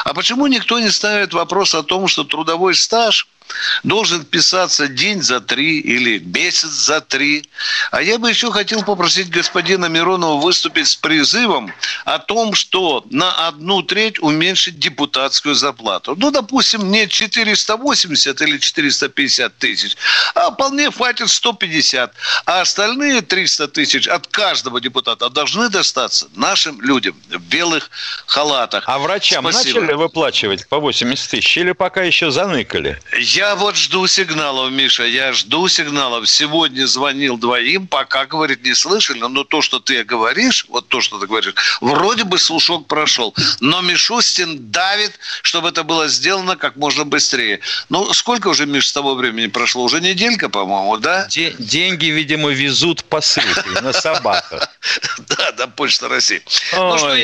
А 0.05 0.13
почему 0.13 0.47
никто 0.47 0.79
не 0.79 0.91
ставит 0.91 1.33
вопрос 1.33 1.75
о 1.75 1.83
том, 1.83 2.07
что 2.07 2.25
трудовой 2.25 2.75
стаж– 2.75 3.27
должен 3.83 4.25
писаться 4.25 4.89
день 4.89 5.23
за 5.23 5.41
три 5.41 5.79
или 5.81 6.19
месяц 6.19 6.71
за 6.71 7.01
три. 7.01 7.45
А 7.91 8.03
я 8.03 8.19
бы 8.19 8.29
еще 8.29 8.51
хотел 8.51 8.83
попросить 8.83 9.31
господина 9.31 9.87
Миронова 9.87 10.41
выступить 10.41 10.89
с 10.89 10.97
призывом 10.97 11.73
о 12.05 12.19
том, 12.19 12.55
что 12.55 13.05
на 13.11 13.47
одну 13.49 13.83
треть 13.83 14.19
уменьшить 14.21 14.79
депутатскую 14.79 15.55
зарплату. 15.55 16.15
Ну, 16.17 16.31
допустим, 16.31 16.91
не 16.91 17.09
480 17.09 18.41
или 18.43 18.59
450 18.59 19.57
тысяч, 19.59 19.97
а 20.35 20.51
вполне 20.51 20.91
хватит 20.91 21.29
150. 21.31 22.15
А 22.47 22.61
остальные 22.61 23.23
300 23.23 23.69
тысяч 23.69 24.09
от 24.09 24.27
каждого 24.27 24.81
депутата 24.81 25.29
должны 25.31 25.69
достаться 25.69 26.29
нашим 26.35 26.81
людям 26.81 27.17
в 27.29 27.39
белых 27.39 27.91
халатах. 28.27 28.85
А 28.87 28.99
врачам 28.99 29.45
Спасибо. 29.51 29.81
начали 29.81 29.95
выплачивать 29.95 30.69
по 30.69 30.79
80 30.79 31.31
тысяч 31.31 31.57
или 31.57 31.73
пока 31.73 32.03
еще 32.03 32.31
заныкали? 32.31 33.01
Я 33.35 33.57
вот 33.57 33.75
жду 33.77 34.07
сигналов, 34.07 34.71
Миша, 34.71 35.03
я 35.03 35.33
жду 35.33 35.67
сигналов. 35.67 36.29
Сегодня 36.29 36.87
звонил 36.87 37.37
двоим, 37.37 37.89
пока, 37.89 38.27
говорит, 38.27 38.63
не 38.63 38.75
слышали, 38.75 39.19
но 39.19 39.43
то, 39.43 39.61
что 39.61 39.81
ты 39.81 40.05
говоришь, 40.05 40.67
вот 40.69 40.87
то, 40.87 41.01
что 41.01 41.19
ты 41.19 41.27
говоришь, 41.27 41.53
вроде 41.81 42.23
бы 42.23 42.39
слушок 42.39 42.87
прошел. 42.87 43.35
Но 43.59 43.81
Мишустин 43.81 44.71
давит, 44.71 45.19
чтобы 45.43 45.71
это 45.71 45.83
было 45.83 46.07
сделано 46.07 46.55
как 46.55 46.77
можно 46.77 47.05
быстрее. 47.05 47.59
Ну, 47.89 48.13
сколько 48.15 48.47
уже, 48.47 48.67
Миш, 48.67 48.87
с 48.87 48.93
того 48.93 49.17
времени 49.17 49.49
прошло? 49.49 49.83
Уже 49.83 50.01
неделька, 50.01 50.49
по-моему, 50.49 50.97
да? 50.99 51.27
деньги, 51.59 52.07
видимо, 52.07 52.51
везут 52.51 53.03
посылки 53.05 53.83
на 53.83 53.93
собаках. 53.93 54.69
Да, 55.27 55.53
да, 55.53 55.67
Почта 55.67 56.09
России. 56.09 56.43
Ну 56.73 56.99
что, 56.99 57.17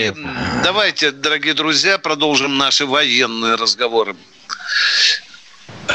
давайте, 0.65 1.13
дорогие 1.13 1.55
друзья, 1.55 1.99
продолжим 1.99 2.57
наши 2.57 2.87
военные 2.87 3.55
разговоры. 3.55 4.17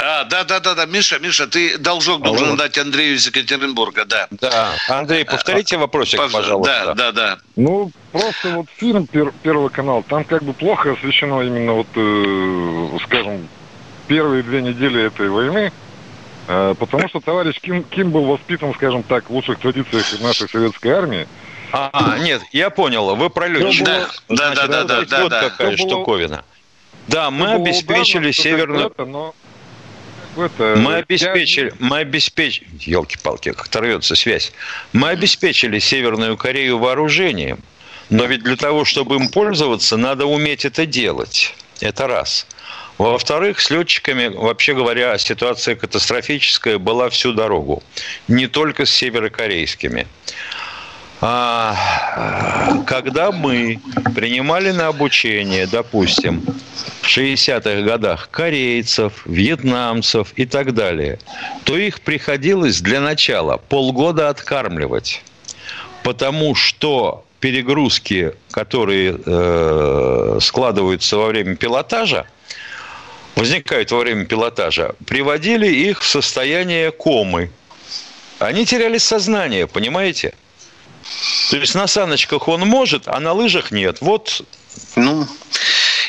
А, 0.01 0.23
да, 0.25 0.43
да, 0.43 0.59
да, 0.59 0.75
да, 0.75 0.85
Миша, 0.85 1.19
Миша, 1.19 1.47
ты 1.47 1.77
должок 1.77 2.23
Алло. 2.23 2.35
должен 2.35 2.57
дать 2.57 2.77
Андрею 2.77 3.15
из 3.15 3.25
Екатеринбурга, 3.27 4.05
да. 4.05 4.27
Да, 4.31 4.73
Андрей, 4.89 5.25
повторите 5.25 5.77
вопросик, 5.77 6.19
Пож... 6.19 6.31
пожалуйста. 6.31 6.85
Да, 6.87 6.93
да, 6.93 7.11
да. 7.11 7.37
Ну, 7.55 7.91
просто 8.11 8.49
вот 8.49 8.67
фильм 8.77 9.07
пер- 9.11 9.33
Первый 9.43 9.69
канал, 9.69 10.03
там 10.03 10.23
как 10.23 10.43
бы 10.43 10.53
плохо 10.53 10.93
освещено 10.93 11.41
именно 11.43 11.73
вот, 11.73 11.87
э, 11.95 12.97
скажем, 13.05 13.47
первые 14.07 14.43
две 14.43 14.61
недели 14.61 15.03
этой 15.03 15.29
войны, 15.29 15.71
э, 16.47 16.75
потому 16.77 17.07
что 17.09 17.19
товарищ 17.19 17.59
Ким, 17.61 17.83
Ким 17.83 18.11
был 18.11 18.25
воспитан, 18.25 18.73
скажем 18.73 19.03
так, 19.03 19.29
в 19.29 19.33
лучших 19.33 19.59
традициях 19.59 20.05
нашей 20.21 20.49
советской 20.49 20.89
армии. 20.89 21.27
А, 21.71 22.17
нет, 22.19 22.41
я 22.51 22.69
понял, 22.69 23.15
вы 23.15 23.29
про 23.29 23.47
летчиков. 23.47 24.23
Да, 24.29 24.53
да, 24.53 24.67
да, 24.67 24.83
да, 24.83 25.01
да, 25.01 25.21
Вот 25.21 25.29
да, 25.29 25.49
какая 25.49 25.75
штуковина. 25.75 26.45
Да, 27.07 27.29
мы 27.31 27.53
обеспечили 27.53 28.31
северную... 28.31 28.93
Но 28.97 29.35
это... 30.37 30.75
Мы 30.77 30.95
обеспечили, 30.95 31.73
мы 31.79 31.97
обеспечили, 31.99 32.67
елки-палки, 32.81 33.51
как 33.51 33.67
оторвется 33.67 34.15
связь. 34.15 34.51
Мы 34.93 35.09
обеспечили 35.09 35.79
Северную 35.79 36.37
Корею 36.37 36.79
вооружением, 36.79 37.59
но 38.09 38.25
ведь 38.25 38.43
для 38.43 38.55
того, 38.55 38.85
чтобы 38.85 39.15
им 39.15 39.29
пользоваться, 39.29 39.97
надо 39.97 40.25
уметь 40.25 40.65
это 40.65 40.85
делать. 40.85 41.55
Это 41.81 42.07
раз. 42.07 42.47
Во-вторых, 42.97 43.59
с 43.59 43.69
летчиками, 43.69 44.27
вообще 44.27 44.73
говоря, 44.73 45.17
ситуация 45.17 45.75
катастрофическая 45.75 46.77
была 46.77 47.09
всю 47.09 47.33
дорогу. 47.33 47.83
Не 48.29 48.47
только 48.47 48.85
с 48.85 48.91
северокорейскими. 48.91 50.07
А, 51.27 52.83
когда 52.85 53.31
мы 53.31 53.79
принимали 54.13 54.69
на 54.69 54.89
обучение, 54.89 55.65
допустим, 55.65 56.45
в 57.01 57.07
60-х 57.07 57.81
годах 57.81 58.29
корейцев, 58.29 59.23
вьетнамцев 59.25 60.33
и 60.35 60.45
так 60.45 60.75
далее, 60.75 61.17
то 61.63 61.75
их 61.75 62.01
приходилось 62.01 62.79
для 62.79 63.01
начала 63.01 63.57
полгода 63.57 64.29
откармливать. 64.29 65.23
Потому 66.03 66.53
что 66.53 67.25
перегрузки, 67.39 68.35
которые 68.51 69.19
э, 69.25 70.37
складываются 70.41 71.17
во 71.17 71.25
время 71.25 71.55
пилотажа, 71.55 72.27
возникают 73.35 73.89
во 73.89 73.97
время 73.97 74.25
пилотажа, 74.25 74.93
приводили 75.07 75.65
их 75.65 76.03
в 76.03 76.07
состояние 76.07 76.91
комы. 76.91 77.49
Они 78.37 78.63
теряли 78.63 78.99
сознание, 78.99 79.65
понимаете? 79.65 80.35
То 81.49 81.57
есть 81.57 81.75
на 81.75 81.87
саночках 81.87 82.47
он 82.47 82.61
может, 82.61 83.07
а 83.07 83.19
на 83.19 83.33
лыжах 83.33 83.71
нет. 83.71 83.97
Вот 84.01 84.43
ну, 84.95 85.27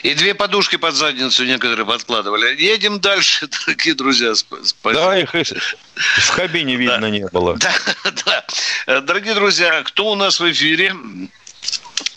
И 0.03 0.15
две 0.15 0.35
подушки 0.35 0.77
под 0.77 0.95
задницу 0.95 1.45
некоторые 1.45 1.87
подкладывали. 1.87 2.61
Едем 2.61 3.01
дальше, 3.01 3.49
дорогие 3.67 3.95
друзья. 3.95 4.35
Спасибо. 4.35 4.93
Да, 4.93 5.19
их 5.19 5.31
в 5.35 6.33
кабине 6.37 6.77
видно 6.77 7.01
да. 7.01 7.11
не 7.11 7.27
было. 7.27 7.57
Да, 7.57 7.75
да. 8.87 9.01
Дорогие 9.01 9.35
друзья, 9.35 9.83
кто 9.83 10.11
у 10.11 10.15
нас 10.15 10.41
в 10.41 10.51
эфире? 10.51 10.95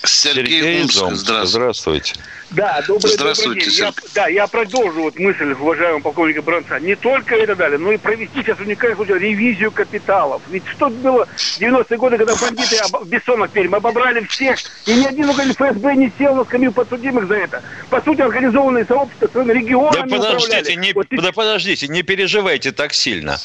Сергей, 0.04 0.62
Сергей 0.62 0.84
Здравствуйте. 0.84 1.46
Здравствуйте. 1.46 2.14
Да, 2.52 2.82
добрый, 2.88 3.16
добрый 3.16 3.60
день. 3.60 3.72
Я, 3.74 3.94
да, 4.16 4.28
я 4.28 4.48
продолжу 4.48 5.04
вот 5.04 5.20
мысль 5.20 5.52
уважаемого 5.52 6.02
полковника 6.02 6.42
Бранца. 6.42 6.80
Не 6.80 6.96
только 6.96 7.36
это 7.36 7.56
далее, 7.56 7.78
но 7.78 7.92
и 7.92 7.98
провести 7.98 8.42
сейчас 8.42 8.60
уникальный 8.60 8.96
случай 8.96 9.14
ревизию 9.14 9.72
капиталов. 9.72 10.42
Ведь 10.50 10.64
что 10.68 10.90
было 10.90 11.26
в 11.26 11.60
90-е 11.60 11.98
годы, 11.98 12.18
когда 12.18 12.36
бандиты 12.36 12.78
об, 12.78 13.06
бессонок 13.06 13.52
перем 13.52 13.76
обобрали 13.76 14.26
всех, 14.26 14.58
и 14.88 14.94
ни 14.96 15.06
один 15.06 15.30
орган 15.30 15.52
ФСБ 15.54 15.96
не 15.96 16.12
сел 16.18 16.36
на 16.36 16.44
скамью 16.44 16.72
подсудимых 16.72 17.28
за 17.28 17.36
это. 17.36 17.62
По 17.90 18.02
сути, 18.02 18.22
организованные 18.22 18.86
сообщества 18.86 19.28
своими 19.28 19.54
регионами 19.54 20.10
да 20.10 20.18
подождите, 20.18 20.76
не, 20.76 20.94
вот, 20.94 21.08
да 21.12 21.32
подождите, 21.32 21.88
не 21.88 22.02
переживайте 22.02 22.72
так 22.72 22.94
сильно. 22.94 23.38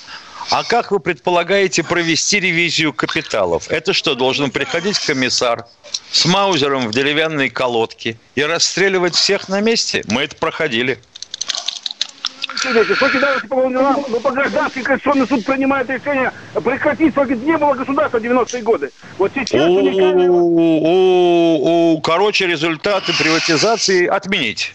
А 0.51 0.63
как 0.63 0.91
вы 0.91 1.01
предполагаете 1.01 1.83
провести 1.83 2.39
ревизию 2.39 2.93
капиталов? 2.93 3.71
Это 3.71 3.93
что, 3.93 4.15
должен 4.15 4.51
приходить 4.51 4.99
комиссар 4.99 5.67
с 6.13 6.25
маузером 6.27 6.89
в 6.89 6.93
деревянной 6.93 7.49
колодке 7.49 8.19
и 8.35 8.43
расстреливать 8.43 9.15
всех 9.15 9.49
на 9.49 9.61
месте? 9.61 10.05
Мы 10.09 10.23
это 10.23 10.37
проходили. 10.37 10.99
Что 12.57 13.11
кидаются 13.11 13.47
по 13.47 13.57
волнам, 13.57 14.05
но 14.09 14.21
по 14.21 14.31
гражданский 14.31 14.83
конституционный 14.83 15.27
суд 15.27 15.45
принимает 15.45 15.91
решение 15.91 16.33
прекратить, 16.55 17.13
сколько 17.13 17.35
не 17.35 17.59
было 17.59 17.75
государства 17.75 18.19
в 18.19 18.23
90-е 18.23 18.63
годы. 18.63 18.91
Вот 19.19 19.33
сейчас. 19.35 19.61
Короче, 22.03 22.47
результаты 22.47 23.13
приватизации 23.13 24.07
отменить. 24.07 24.73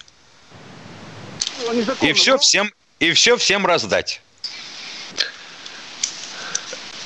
И 2.02 2.14
все 2.14 2.38
всем, 2.38 2.72
и 3.00 3.12
все 3.14 3.38
всем 3.38 3.66
раздать. 3.66 4.22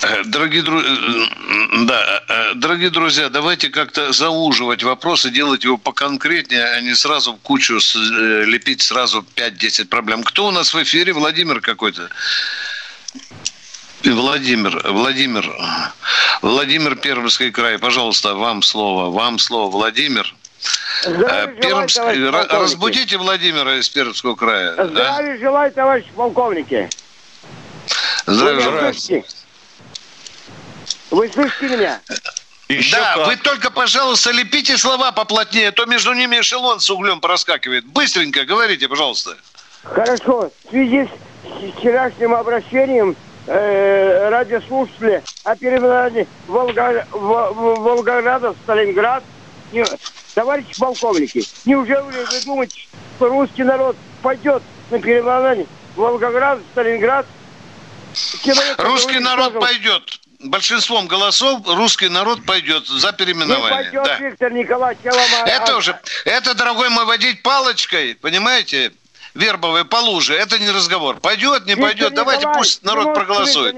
Э, 0.03 0.23
дорогие, 0.25 0.61
друзья, 0.63 0.89
э, 0.91 1.85
да, 1.85 2.23
э, 2.27 2.53
дорогие 2.55 2.89
друзья, 2.89 3.29
давайте 3.29 3.69
как-то 3.69 4.11
зауживать 4.11 4.83
вопрос 4.83 5.25
и 5.25 5.29
делать 5.29 5.63
его 5.63 5.77
поконкретнее, 5.77 6.65
а 6.65 6.81
не 6.81 6.93
сразу 6.93 7.33
в 7.33 7.37
кучу 7.37 7.79
лепить 8.45 8.81
сразу 8.81 9.25
5-10 9.35 9.85
проблем. 9.85 10.23
Кто 10.23 10.47
у 10.47 10.51
нас 10.51 10.73
в 10.73 10.83
эфире? 10.83 11.13
Владимир 11.13 11.61
какой-то. 11.61 12.09
Владимир, 14.03 14.81
Владимир, 14.91 15.49
Владимир 16.41 16.97
Пермский 16.97 17.51
край, 17.51 17.79
пожалуйста, 17.79 18.35
вам 18.35 18.61
слово, 18.61 19.09
вам 19.09 19.39
слово, 19.39 19.71
Владимир. 19.71 20.35
Здравия 21.03 21.61
Пермск... 21.61 21.95
желаю, 21.95 22.49
Разбудите 22.49 23.17
Владимира 23.17 23.79
из 23.79 23.87
Пермского 23.87 24.35
края. 24.35 24.73
Здравия 24.73 25.35
а? 25.35 25.37
желаю, 25.37 25.71
товарищ 25.71 26.05
полковники. 26.13 26.89
Здравия 28.25 28.61
желаю. 28.61 28.93
Вы 31.13 31.29
слышите 31.29 31.67
меня? 31.67 32.01
Еще 32.69 32.95
да, 32.95 33.13
как. 33.13 33.27
вы 33.27 33.35
только, 33.35 33.69
пожалуйста, 33.69 34.31
лепите 34.31 34.77
слова 34.79 35.11
поплотнее, 35.11 35.67
а 35.67 35.71
то 35.71 35.85
между 35.85 36.11
ними 36.13 36.39
эшелон 36.39 36.79
с 36.79 36.89
углем 36.89 37.21
проскакивает. 37.21 37.85
Быстренько 37.85 38.45
говорите, 38.45 38.87
пожалуйста. 38.87 39.37
Хорошо. 39.83 40.49
В 40.65 40.69
связи 40.71 41.07
с 41.43 41.77
вчерашним 41.77 42.33
обращением 42.33 43.15
э, 43.45 44.29
радиослушатели 44.29 45.21
о 45.43 45.55
переименовании 45.55 46.27
Волга, 46.47 47.05
Волгограда 47.11 48.53
в 48.53 48.57
Сталинград. 48.63 49.23
Не, 49.71 49.85
товарищи 50.33 50.79
полковники, 50.79 51.43
неужели 51.65 52.01
вы 52.01 52.25
думаете, 52.43 52.87
что 53.17 53.29
русский 53.29 53.63
народ 53.63 53.95
пойдет 54.23 54.63
на 54.89 54.99
переименование 54.99 55.67
Волгоград 55.95 56.57
в 56.57 56.71
Сталинград? 56.71 57.27
Человек, 58.43 58.79
русский 58.79 59.19
народ 59.19 59.51
скажем, 59.51 59.61
пойдет 59.61 60.22
большинством 60.43 61.07
голосов 61.07 61.61
русский 61.65 62.09
народ 62.09 62.45
пойдет 62.45 62.87
за 62.87 63.11
переименование. 63.11 63.69
Не 63.69 63.83
пойдет, 63.83 64.03
да. 64.03 64.17
Виктор 64.17 64.51
Николаевич, 64.51 65.03
я 65.03 65.11
вам... 65.11 65.45
Это 65.45 65.77
уже, 65.77 65.99
это, 66.25 66.53
дорогой 66.53 66.89
мой, 66.89 67.05
водить 67.05 67.41
палочкой, 67.41 68.15
понимаете, 68.15 68.91
вербовые 69.33 69.85
по 69.85 69.97
луже, 69.97 70.35
это 70.35 70.59
не 70.59 70.69
разговор. 70.69 71.19
Пойдет, 71.19 71.65
не 71.65 71.75
пойдет, 71.75 72.11
Виктор 72.11 72.25
давайте 72.25 72.47
пусть 72.53 72.83
народ 72.83 73.05
минут, 73.05 73.15
проголосует. 73.15 73.75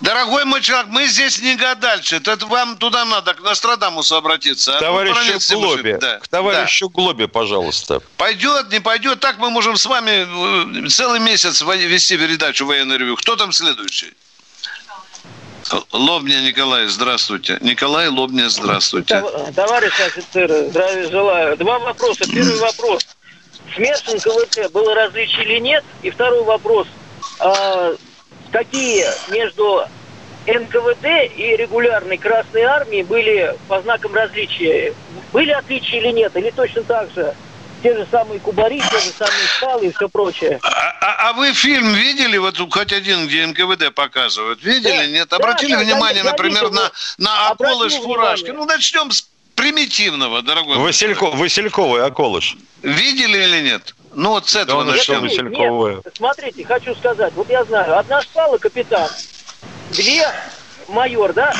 Дорогой 0.00 0.44
мой 0.44 0.60
человек, 0.62 0.86
мы 0.88 1.06
здесь 1.06 1.40
не 1.40 1.56
гадальцы, 1.56 2.16
это 2.16 2.36
вам 2.46 2.76
туда 2.78 3.04
надо, 3.04 3.34
к 3.34 3.40
Нострадамусу 3.40 4.16
обратиться. 4.16 4.76
К 4.76 4.80
товарищу 4.80 5.58
Глобе, 5.58 5.98
да. 5.98 6.18
к 6.18 6.28
товарищу 6.28 6.88
да. 6.88 6.92
Глобе, 6.94 7.28
пожалуйста. 7.28 8.00
Пойдет, 8.16 8.70
не 8.70 8.80
пойдет, 8.80 9.20
так 9.20 9.38
мы 9.38 9.50
можем 9.50 9.76
с 9.76 9.86
вами 9.86 10.84
э, 10.84 10.88
целый 10.88 11.20
месяц 11.20 11.60
вести 11.62 12.16
передачу 12.16 12.66
военной 12.66 12.98
ревю. 12.98 13.16
Кто 13.16 13.36
там 13.36 13.52
следующий? 13.52 14.12
Лобня 15.92 16.40
Николай, 16.40 16.86
здравствуйте. 16.86 17.58
Николай 17.60 18.08
Лобня, 18.08 18.48
здравствуйте. 18.48 19.22
Товарищ 19.54 19.92
офицеры, 20.00 20.68
здравия 20.68 21.10
желаю. 21.10 21.56
Два 21.56 21.78
вопроса. 21.78 22.24
Первый 22.30 22.58
вопрос. 22.58 23.06
Смерть 23.74 24.04
НКВД 24.06 24.70
было 24.72 24.94
различие 24.94 25.44
или 25.44 25.58
нет? 25.58 25.84
И 26.02 26.10
второй 26.10 26.44
вопрос. 26.44 26.86
А, 27.40 27.94
какие 28.52 29.04
между 29.30 29.84
НКВД 30.46 31.06
и 31.36 31.56
регулярной 31.56 32.18
Красной 32.18 32.62
Армией 32.62 33.02
были 33.02 33.56
по 33.68 33.80
знакам 33.82 34.14
различия? 34.14 34.94
Были 35.32 35.50
отличия 35.50 36.00
или 36.00 36.12
нет? 36.12 36.36
Или 36.36 36.50
точно 36.50 36.82
так 36.82 37.10
же? 37.12 37.34
Те 37.84 37.94
же 37.94 38.08
самые 38.10 38.40
кубари, 38.40 38.80
те 38.80 38.98
же 38.98 39.10
самые 39.10 39.46
скалы 39.58 39.86
и 39.86 39.92
все 39.92 40.08
прочее. 40.08 40.58
А, 40.62 40.68
а, 41.02 41.28
а 41.28 41.32
вы 41.34 41.52
фильм 41.52 41.92
видели, 41.92 42.38
вот 42.38 42.56
хоть 42.72 42.94
один, 42.94 43.26
где 43.26 43.46
НКВД 43.46 43.94
показывают? 43.94 44.62
Видели, 44.62 44.96
да, 44.96 45.06
нет? 45.06 45.32
Обратили 45.34 45.74
да, 45.74 45.80
внимание, 45.80 46.24
я, 46.24 46.30
например, 46.30 46.70
на, 46.70 46.90
на 47.18 47.50
околыш 47.50 47.92
фуражки? 47.92 48.50
Ну, 48.52 48.64
начнем 48.64 49.10
с 49.10 49.28
примитивного, 49.54 50.40
дорогой. 50.40 50.78
Василько, 50.78 51.26
Васильковый 51.26 52.02
околыш. 52.02 52.56
Видели 52.82 53.36
или 53.36 53.68
нет? 53.68 53.94
Ну, 54.14 54.30
вот 54.30 54.48
с 54.48 54.56
этого 54.56 54.82
да, 54.82 54.92
начнем. 54.92 55.20
Васильковая. 55.20 55.96
Нет, 55.96 56.06
смотрите, 56.16 56.64
хочу 56.64 56.94
сказать. 56.94 57.34
Вот 57.34 57.50
я 57.50 57.64
знаю, 57.64 57.98
одна 57.98 58.22
шпала 58.22 58.56
капитан, 58.56 59.10
две 59.90 60.26
майор, 60.88 61.34
да? 61.34 61.52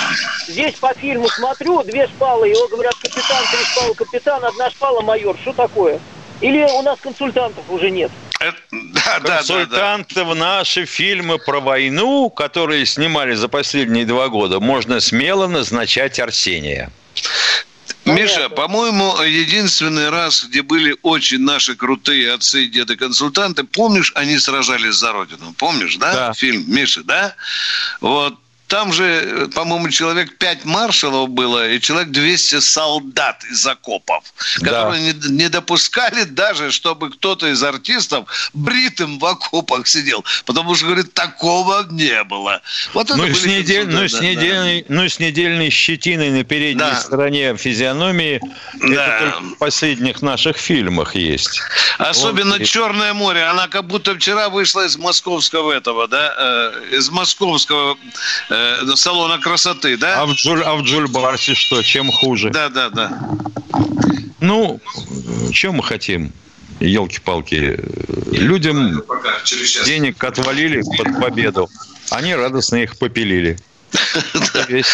Здесь 0.48 0.74
по 0.76 0.94
фильму 0.94 1.28
смотрю, 1.28 1.82
две 1.82 2.06
шпалы, 2.06 2.48
его 2.48 2.66
говорят 2.68 2.94
капитан, 2.94 3.44
три 3.50 3.62
шпалы 3.64 3.94
капитан, 3.94 4.42
одна 4.42 4.70
шпала 4.70 5.02
майор. 5.02 5.36
Что 5.42 5.52
такое? 5.52 6.00
Или 6.40 6.62
у 6.62 6.82
нас 6.82 6.98
консультантов 7.00 7.64
уже 7.68 7.90
нет? 7.90 8.10
Да, 8.92 9.20
Консультанты 9.20 10.14
да, 10.16 10.24
да, 10.24 10.34
да. 10.34 10.34
наши 10.34 10.84
фильмы 10.84 11.38
про 11.38 11.60
войну, 11.60 12.28
которые 12.30 12.84
снимали 12.84 13.34
за 13.34 13.48
последние 13.48 14.04
два 14.04 14.28
года, 14.28 14.60
можно 14.60 15.00
смело 15.00 15.46
назначать 15.46 16.18
Арсения. 16.18 16.90
Миша, 18.04 18.50
по-моему, 18.50 19.18
единственный 19.22 20.10
раз, 20.10 20.44
где 20.44 20.62
были 20.62 20.94
очень 21.02 21.40
наши 21.40 21.74
крутые 21.74 22.32
отцы 22.32 22.64
и 22.64 22.68
деды-консультанты, 22.68 23.64
помнишь, 23.64 24.12
они 24.14 24.38
сражались 24.38 24.96
за 24.96 25.12
Родину? 25.12 25.54
Помнишь, 25.56 25.96
да? 25.96 26.12
да. 26.12 26.32
Фильм 26.34 26.64
Миша, 26.68 27.02
да? 27.02 27.34
Вот 28.02 28.38
там 28.68 28.92
же, 28.92 29.48
по-моему, 29.54 29.90
человек 29.90 30.38
5 30.38 30.64
маршалов 30.64 31.28
было 31.28 31.68
и 31.68 31.80
человек 31.80 32.10
200 32.10 32.60
солдат 32.60 33.44
из 33.44 33.66
окопов, 33.66 34.24
которые 34.60 35.12
да. 35.12 35.28
не, 35.28 35.36
не 35.36 35.48
допускали 35.48 36.24
даже, 36.24 36.70
чтобы 36.70 37.10
кто-то 37.10 37.46
из 37.48 37.62
артистов 37.62 38.26
бритым 38.54 39.18
в 39.18 39.26
окопах 39.26 39.86
сидел. 39.86 40.24
Потому 40.46 40.74
что, 40.74 40.86
говорит, 40.86 41.12
такого 41.12 41.86
не 41.90 42.24
было. 42.24 42.62
Вот 42.94 43.10
это 43.10 43.16
ну, 43.16 43.34
с 43.34 43.44
недель, 43.44 43.86
ну, 43.86 44.00
да, 44.00 44.08
с 44.08 44.20
недельной, 44.20 44.84
да. 44.88 44.94
ну, 44.94 45.08
с 45.08 45.18
недельной 45.18 45.70
щетиной 45.70 46.30
на 46.30 46.44
передней 46.44 46.78
да. 46.78 47.00
стороне 47.00 47.56
физиономии 47.56 48.40
да. 48.74 48.86
это 48.86 49.24
только 49.24 49.54
в 49.54 49.58
последних 49.58 50.22
наших 50.22 50.56
фильмах 50.56 51.14
есть. 51.14 51.60
Особенно 51.98 52.58
вот. 52.58 52.64
«Черное 52.64 53.12
море». 53.12 53.44
Она 53.44 53.68
как 53.68 53.86
будто 53.86 54.14
вчера 54.14 54.48
вышла 54.48 54.86
из 54.86 54.96
московского 54.96 55.72
этого, 55.72 56.08
да, 56.08 56.34
э, 56.36 56.96
из 56.96 57.10
московского 57.10 57.96
э, 58.54 58.96
салона 58.96 59.38
красоты, 59.38 59.96
да? 59.96 60.22
А 60.22 60.26
в, 60.26 60.32
Джуль, 60.32 60.62
а 60.62 60.74
в 60.74 60.82
Джульбарсе 60.82 61.54
что? 61.54 61.82
Чем 61.82 62.10
хуже? 62.10 62.50
Да, 62.50 62.68
да, 62.68 62.90
да. 62.90 63.20
Ну, 64.40 64.80
чем 65.52 65.76
мы 65.76 65.82
хотим? 65.82 66.32
Елки-палки. 66.80 67.78
Людям 68.32 69.02
денег 69.86 70.22
отвалили 70.22 70.82
под 70.98 71.20
победу. 71.20 71.68
Они 72.10 72.34
радостно 72.34 72.76
их 72.76 72.98
попилили. 72.98 73.58
Весь 74.68 74.86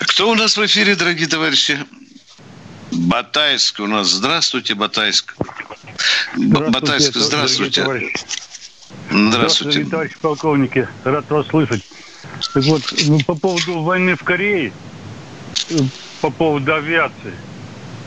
Кто 0.00 0.30
у 0.30 0.34
нас 0.34 0.56
в 0.56 0.64
эфире, 0.64 0.94
дорогие 0.96 1.26
товарищи? 1.26 1.78
Батайск 2.92 3.80
у 3.80 3.86
нас. 3.86 4.08
Здравствуйте, 4.08 4.74
Батайск. 4.74 5.34
Здравствуйте, 6.36 6.70
Батайск, 6.70 7.16
здравствуйте. 7.16 7.82
Здравствуйте, 7.82 8.14
здравствуйте, 9.10 9.84
товарищ 9.84 10.12
полковники. 10.20 10.88
Рад 11.04 11.28
вас 11.30 11.46
слышать. 11.48 11.82
Так 12.52 12.64
вот, 12.64 12.82
ну, 12.92 13.22
по 13.22 13.34
поводу 13.34 13.82
войны 13.82 14.16
в 14.16 14.22
Корее, 14.22 14.72
э, 15.70 15.82
по 16.20 16.30
поводу 16.30 16.74
авиации. 16.74 17.34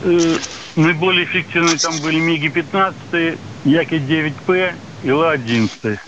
Э, 0.04 0.36
наиболее 0.76 1.24
эффективные 1.24 1.78
там 1.78 1.98
были 1.98 2.18
МиГи-15, 2.20 3.38
Яки-9П 3.64 4.74
и 5.04 5.10
Ла-11. 5.10 5.98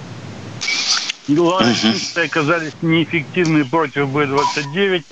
Ла-11 1.28 2.24
оказались 2.24 2.72
неэффективны 2.82 3.64
против 3.64 4.08
Б-29, 4.08 5.04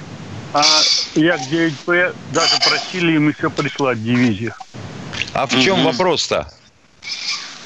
а 0.55 0.63
Як-9П 1.15 2.15
даже 2.33 2.57
просили 2.69 3.17
им 3.17 3.29
еще 3.29 3.51
прислать 3.51 4.03
дивизию. 4.03 4.55
А 5.35 5.47
в 5.47 5.61
чем 5.61 5.85
вопрос-то? 5.85 6.51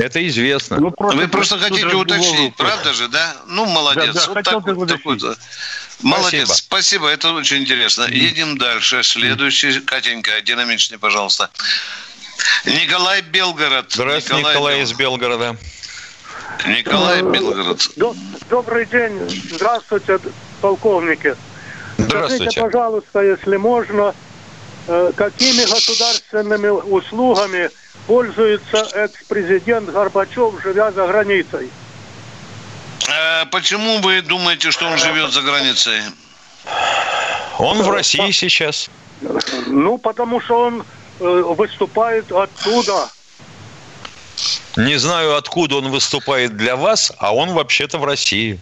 Это 0.03 0.27
известно. 0.27 0.79
Ну, 0.81 0.91
просто 0.91 1.17
Вы 1.17 1.29
просто 1.29 1.59
хотите 1.59 1.87
уточнить, 1.87 2.57
правда 2.57 2.93
же, 2.93 3.09
да? 3.09 3.37
Ну, 3.47 3.67
молодец. 3.67 4.15
Да, 4.15 4.27
да, 4.27 4.33
вот 4.35 4.45
так, 4.45 4.77
вот 4.77 4.89
такой, 4.89 5.19
Молодец, 6.01 6.49
спасибо. 6.49 6.55
спасибо, 6.55 7.09
это 7.09 7.33
очень 7.33 7.59
интересно. 7.59 8.07
Едем 8.11 8.59
дальше. 8.59 9.05
Следующий, 9.05 9.79
Катенька, 9.81 10.41
динамичнее, 10.41 10.99
пожалуйста. 10.99 11.51
Николай 12.65 13.23
Белгород. 13.23 13.93
Здравствуйте, 13.93 14.39
Николай, 14.39 14.55
Николай 14.55 14.83
из 14.83 14.93
Белгорода. 14.95 15.57
Николай 16.67 17.21
э, 17.21 17.23
Белгород. 17.23 17.91
Добрый 18.51 18.87
день. 18.87 19.45
Здравствуйте, 19.53 20.19
полковники. 20.61 21.37
Здравствуйте. 21.99 22.51
Скажите, 22.51 22.61
пожалуйста, 22.61 23.21
если 23.23 23.57
можно, 23.57 24.15
э, 24.89 25.13
какими 25.15 25.63
государственными 25.63 26.69
услугами 26.69 27.71
пользуется 28.07 28.89
экс-президент 28.95 29.91
Горбачев, 29.91 30.55
живя 30.63 30.91
за 30.93 31.07
границей? 31.07 31.71
А 33.09 33.45
почему 33.47 33.99
вы 33.99 34.23
думаете, 34.23 34.71
что 34.71 34.87
он 34.87 34.99
живет 34.99 35.33
за 35.33 35.43
границей? 35.43 36.01
Он 37.59 37.83
в 37.83 37.91
России 37.91 38.31
сейчас. 38.31 38.91
Ну, 39.67 39.99
потому 39.99 40.41
что 40.41 40.67
он 40.67 40.85
э, 41.21 41.25
выступает 41.25 42.31
оттуда. 42.33 43.09
Не 44.77 44.99
знаю, 44.99 45.37
откуда 45.37 45.77
он 45.77 45.91
выступает 45.91 46.57
для 46.57 46.77
вас, 46.77 47.13
а 47.19 47.35
он 47.35 47.51
вообще-то 47.51 47.99
в 47.99 48.05
России. 48.05 48.59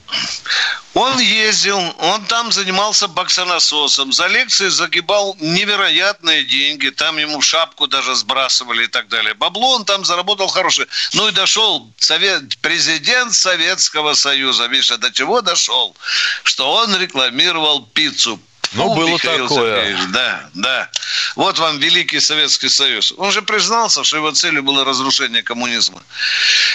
Он 0.95 1.21
ездил, 1.21 1.79
он 2.01 2.25
там 2.25 2.51
занимался 2.51 3.07
боксонасосом, 3.07 4.13
за 4.13 4.27
лекции 4.27 4.69
загибал 4.69 5.37
невероятные 5.39 6.43
деньги, 6.43 6.89
там 6.89 7.17
ему 7.17 7.41
шапку 7.41 7.87
даже 7.87 8.17
сбрасывали 8.17 8.85
и 8.85 8.89
так 8.89 9.07
далее. 9.09 9.35
Бабло 9.35 9.77
он 9.77 9.85
там 9.85 10.05
заработал 10.05 10.49
хорошее. 10.49 10.89
Ну 11.13 11.29
и 11.29 11.33
дошел 11.33 11.89
совет, 11.99 12.59
президент 12.59 13.33
Советского 13.33 14.15
Союза, 14.15 14.67
Миша, 14.67 14.99
до 14.99 15.13
чего 15.13 15.43
дошел? 15.43 15.97
Что 16.43 16.73
он 16.73 16.97
рекламировал 16.97 17.87
пиццу 17.87 18.41
ну, 18.73 18.95
было 18.95 19.09
Михаил 19.09 19.49
такое. 19.49 19.77
Сергеевич, 19.77 20.05
да, 20.13 20.49
да. 20.55 20.89
Вот 21.37 21.59
вам 21.59 21.79
Великий 21.79 22.21
Советский 22.21 22.69
Союз. 22.69 23.13
Он 23.17 23.33
же 23.33 23.43
признался, 23.43 24.05
что 24.05 24.17
его 24.17 24.31
целью 24.31 24.63
было 24.63 24.85
разрушение 24.85 25.43
коммунизма. 25.43 26.03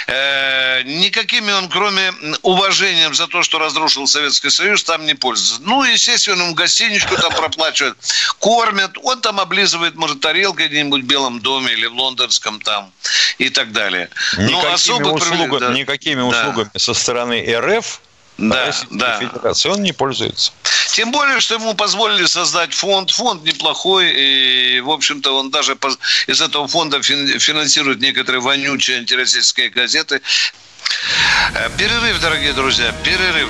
Э, 0.08 0.84
никакими 0.84 1.52
он, 1.52 1.70
кроме 1.70 2.14
уважения 2.42 3.14
за 3.14 3.28
то, 3.28 3.44
что 3.44 3.60
разрушил 3.60 4.08
Советский 4.08 4.50
Союз, 4.50 4.84
там 4.84 5.06
не 5.06 5.14
пользуется. 5.14 5.62
Ну, 5.62 5.84
естественно, 5.84 6.44
ему 6.44 6.54
гостиничку 6.54 7.16
там 7.16 7.34
проплачивают, 7.34 7.98
кормят. 8.40 8.98
Он 9.04 9.22
там 9.22 9.40
облизывает, 9.40 9.96
может, 9.96 10.20
тарелкой 10.20 10.68
где-нибудь 10.68 11.04
в 11.04 11.06
Белом 11.06 11.40
доме 11.40 11.74
или 11.74 11.86
в 11.86 11.94
лондонском 11.94 12.60
там 12.60 12.92
и 13.38 13.50
так 13.50 13.72
далее. 13.72 14.10
Никакими, 14.34 14.52
Но 14.52 14.74
особо 14.74 15.08
услугами, 15.10 15.60
да. 15.60 15.70
никакими 15.70 16.22
услугами 16.22 16.70
да. 16.74 16.80
со 16.80 16.94
стороны 16.94 17.46
РФ 17.58 18.02
да, 18.38 18.74
да. 18.92 19.20
Федерации 19.20 19.70
он 19.70 19.84
не 19.84 19.94
пользуется. 19.94 20.52
Тем 20.92 21.12
более, 21.12 21.40
что 21.40 21.56
ему 21.56 21.74
позволили 21.74 22.26
создать 22.26 22.74
фонд. 22.74 23.12
Фонд 23.12 23.44
неплохой. 23.44 24.12
И, 24.16 24.80
в 24.82 24.90
общем-то, 24.90 25.38
он 25.38 25.52
даже 25.52 25.78
из 26.28 26.42
этого 26.42 26.68
фонда 26.68 27.02
финансирует 27.02 28.02
некоторые 28.02 28.42
вонючие 28.42 29.00
антироссийские 29.00 29.70
газеты. 29.70 30.22
Э, 31.54 31.70
перерыв, 31.78 32.20
дорогие 32.22 32.54
друзья, 32.54 32.94
перерыв. 33.04 33.50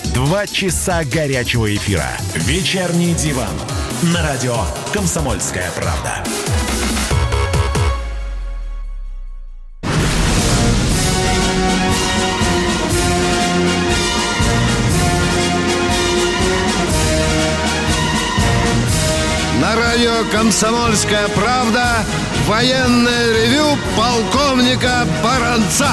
Два 0.13 0.45
часа 0.45 1.03
горячего 1.05 1.73
эфира. 1.73 2.05
Вечерний 2.35 3.13
диван. 3.13 3.47
На 4.13 4.21
радио 4.21 4.57
«Комсомольская 4.91 5.71
правда». 5.71 6.23
На 19.61 19.75
радио 19.77 20.29
«Комсомольская 20.29 21.29
правда» 21.29 22.03
военное 22.47 23.33
ревю 23.33 23.77
полковника 23.95 25.07
Баранца. 25.23 25.91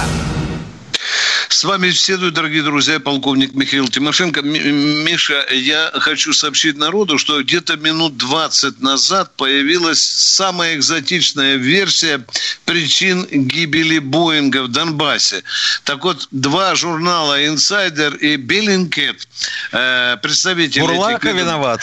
С 1.49 1.65
вами 1.65 1.89
беседует, 1.89 2.35
дорогие 2.35 2.63
друзья, 2.63 3.01
полковник 3.01 3.55
Михаил 3.55 3.89
Тимошенко. 3.89 4.43
Миша, 4.43 5.47
я 5.51 5.91
хочу 5.95 6.35
сообщить 6.35 6.77
народу, 6.77 7.17
что 7.17 7.43
где-то 7.43 7.77
минут 7.77 8.19
20 8.19 8.81
назад 8.81 9.35
появилась 9.35 10.01
самая 10.01 10.77
экзотичная 10.77 11.57
версия 11.57 12.25
причин 12.67 13.27
гибели 13.31 13.99
Боинга 13.99 14.63
в 14.65 14.69
Донбассе. 14.69 15.43
Так 15.85 16.05
вот, 16.05 16.29
два 16.31 16.75
журнала 16.75 17.45
«Инсайдер» 17.47 18.15
и 18.17 18.37
«Bellingcat», 18.37 19.27
э, 19.73 20.19
представители... 20.23 20.81
Бурлака 20.83 21.31
этих... 21.31 21.41
виноват. 21.41 21.81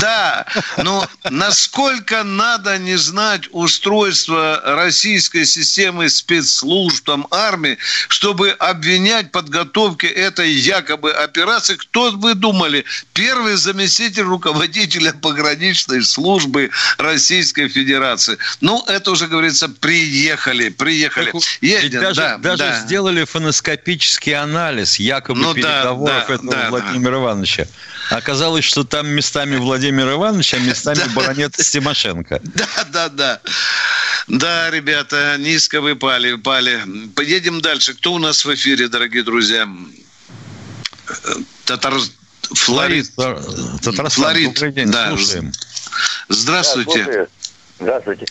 Да, 0.00 0.46
но 0.78 1.06
насколько 1.28 2.22
надо 2.24 2.78
не 2.78 2.96
знать 2.96 3.42
устройство 3.50 4.62
российской 4.64 5.44
системы 5.44 6.08
спецслужб, 6.08 7.04
там, 7.04 7.26
армии, 7.30 7.76
чтобы 8.08 8.50
обвинять 8.50 9.01
объяснять 9.02 9.32
подготовке 9.32 10.06
этой 10.06 10.50
якобы 10.52 11.12
операции, 11.12 11.74
кто 11.74 12.12
вы 12.12 12.34
думали? 12.34 12.84
Первый 13.12 13.56
заместитель 13.56 14.22
руководителя 14.22 15.12
пограничной 15.12 16.02
службы 16.02 16.70
Российской 16.98 17.68
Федерации. 17.68 18.38
Ну, 18.60 18.84
это 18.86 19.10
уже, 19.10 19.26
говорится, 19.26 19.68
приехали, 19.68 20.68
приехали. 20.68 21.32
Едем, 21.60 22.00
даже, 22.00 22.20
да, 22.20 22.38
даже 22.38 22.62
да. 22.62 22.80
сделали 22.80 23.24
фоноскопический 23.24 24.34
анализ 24.34 24.96
якобы 24.98 25.40
ну, 25.40 25.54
переговоров 25.54 26.24
да, 26.28 26.34
этого 26.34 26.52
да, 26.52 26.70
Владимира 26.70 27.12
да. 27.12 27.22
Ивановича. 27.22 27.66
Оказалось, 28.10 28.64
что 28.64 28.84
там 28.84 29.08
местами 29.08 29.56
Владимир 29.56 30.12
Иванович, 30.12 30.54
а 30.54 30.58
местами 30.58 31.02
баронет 31.14 31.52
Тимошенко. 31.56 32.40
Да, 32.52 32.84
да, 32.92 33.08
да. 33.08 33.40
Да, 34.28 34.70
ребята, 34.70 35.36
низко 35.38 35.80
вы 35.80 35.96
пали, 35.96 36.34
пали. 36.34 36.82
Поедем 37.14 37.60
дальше. 37.60 37.94
Кто 37.94 38.12
у 38.12 38.18
нас 38.18 38.44
в 38.44 38.54
эфире, 38.54 38.88
дорогие 38.92 39.24
друзья? 39.24 39.68
Татар... 41.64 41.94
Флорид. 42.54 43.10
Татарстан. 43.16 44.10
Флорид. 44.10 44.54
Добрый 44.54 44.72
день, 44.72 44.90
да. 44.90 45.08
слушаем. 45.08 45.52
Здравствуйте. 46.28 47.28
Здравствуйте. 47.80 48.26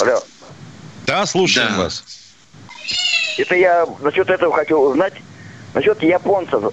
Алло. 0.00 0.22
Да, 1.06 1.26
слушаем 1.26 1.68
да. 1.76 1.84
вас. 1.84 2.04
Это 3.38 3.54
я 3.54 3.86
насчет 4.00 4.28
этого 4.30 4.54
хочу 4.54 4.76
узнать. 4.78 5.14
Насчет 5.74 6.02
японцев. 6.02 6.72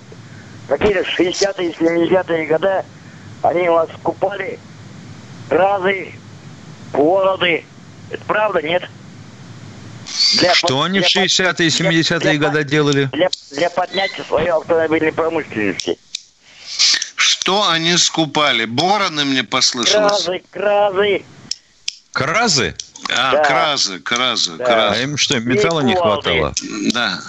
Какие-то 0.69 1.01
60-е, 1.01 1.71
70-е 1.71 2.47
годы 2.47 2.85
они 3.41 3.67
у 3.67 3.75
нас 3.75 3.89
купали 4.01 4.57
разы, 5.49 6.13
бороды, 6.93 7.65
это 8.09 8.23
правда, 8.25 8.61
нет? 8.61 8.89
Для 10.33 10.53
Что 10.53 10.67
под, 10.67 10.85
они 10.85 10.99
в 10.99 11.05
60-е 11.05 11.67
и 11.67 11.69
70-е 11.69 12.37
годы 12.37 12.63
делали? 12.63 13.09
Для, 13.13 13.29
для 13.51 13.69
поднятия 13.69 14.23
своей 14.23 14.49
автомобильной 14.49 15.11
промышленности. 15.11 15.97
Что 17.15 17.69
они 17.69 17.97
скупали? 17.97 18.65
Бороны 18.65 19.25
мне 19.25 19.43
послышалось. 19.43 20.23
Кразы, 20.23 20.43
кразы. 20.51 21.25
Кразы? 22.11 22.75
А, 23.09 23.31
да. 23.31 23.43
кразы, 23.43 23.99
кразы, 23.99 24.51
да. 24.53 24.65
кразы. 24.65 24.99
А 24.99 25.03
им 25.03 25.17
что, 25.17 25.39
металла 25.39 25.81
не 25.81 25.95
хватало? 25.95 26.53
Да. 26.93 27.19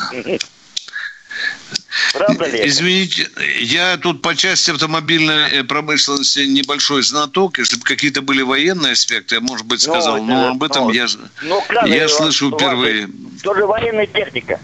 Правда 2.12 2.46
ли? 2.46 2.66
Извините, 2.68 3.28
я 3.60 3.96
тут 3.96 4.22
по 4.22 4.34
части 4.34 4.70
автомобильной 4.70 5.50
э, 5.50 5.64
промышленности 5.64 6.40
небольшой 6.40 7.02
знаток. 7.02 7.58
Если 7.58 7.76
бы 7.76 7.82
какие-то 7.82 8.22
были 8.22 8.42
военные 8.42 8.92
аспекты, 8.92 9.36
я, 9.36 9.40
может 9.40 9.66
быть, 9.66 9.86
ну, 9.86 9.92
сказал. 9.92 10.18
Ну, 10.18 10.24
но 10.24 10.48
об 10.50 10.62
этом 10.62 10.84
ну, 10.84 10.90
я, 10.90 11.06
ну, 11.42 11.62
я 11.86 12.08
слышу 12.08 12.50
впервые. 12.50 13.08
Тоже 13.42 13.66
военная 13.66 14.06
техника. 14.06 14.60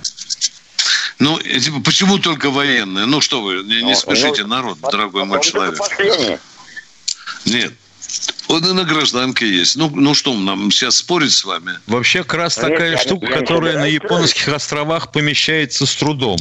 Ну, 1.19 1.39
типа, 1.39 1.81
почему 1.81 2.19
только 2.19 2.51
военные? 2.51 3.07
Ну, 3.07 3.21
что 3.21 3.43
вы, 3.43 3.63
не, 3.63 3.77
не 3.77 3.83
ну, 3.83 3.95
смешите 3.95 4.43
ну, 4.43 4.49
народ, 4.49 4.79
дорогой 4.81 5.25
мой 5.25 5.43
человек. 5.43 5.79
Нет, 7.45 7.73
он 8.49 8.65
и 8.65 8.73
на 8.73 8.85
гражданке 8.85 9.49
есть. 9.49 9.77
Ну, 9.77 9.91
ну 9.91 10.15
что 10.15 10.35
нам 10.35 10.71
сейчас 10.71 10.97
спорить 10.97 11.33
с 11.33 11.45
вами? 11.45 11.79
Вообще, 11.87 12.25
как 12.25 12.35
раз 12.35 12.55
такая 12.57 12.97
штука, 12.97 13.27
которая 13.27 13.79
на 13.79 13.87
японских 13.87 14.49
островах 14.49 15.13
помещается 15.13 15.87
с 15.87 15.95
трудом. 15.95 16.39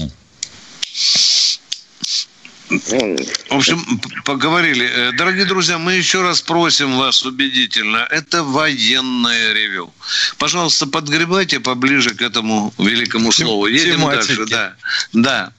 В 2.69 3.55
общем, 3.55 3.99
поговорили. 4.25 4.87
Э, 4.87 5.11
дорогие 5.13 5.45
друзья, 5.45 5.79
мы 5.79 5.93
еще 5.93 6.21
раз 6.21 6.41
просим 6.41 6.97
вас 6.97 7.25
убедительно. 7.25 8.07
Это 8.11 8.43
военное 8.43 9.53
ревю. 9.53 9.91
Пожалуйста, 10.37 10.85
подгребайте 10.85 11.59
поближе 11.59 12.11
к 12.11 12.21
этому 12.21 12.71
великому 12.77 13.31
слову. 13.31 13.65
Едем 13.65 14.01
Тематики. 14.01 14.35
дальше. 14.35 14.45
Да. 14.45 14.75
да. 15.13 15.53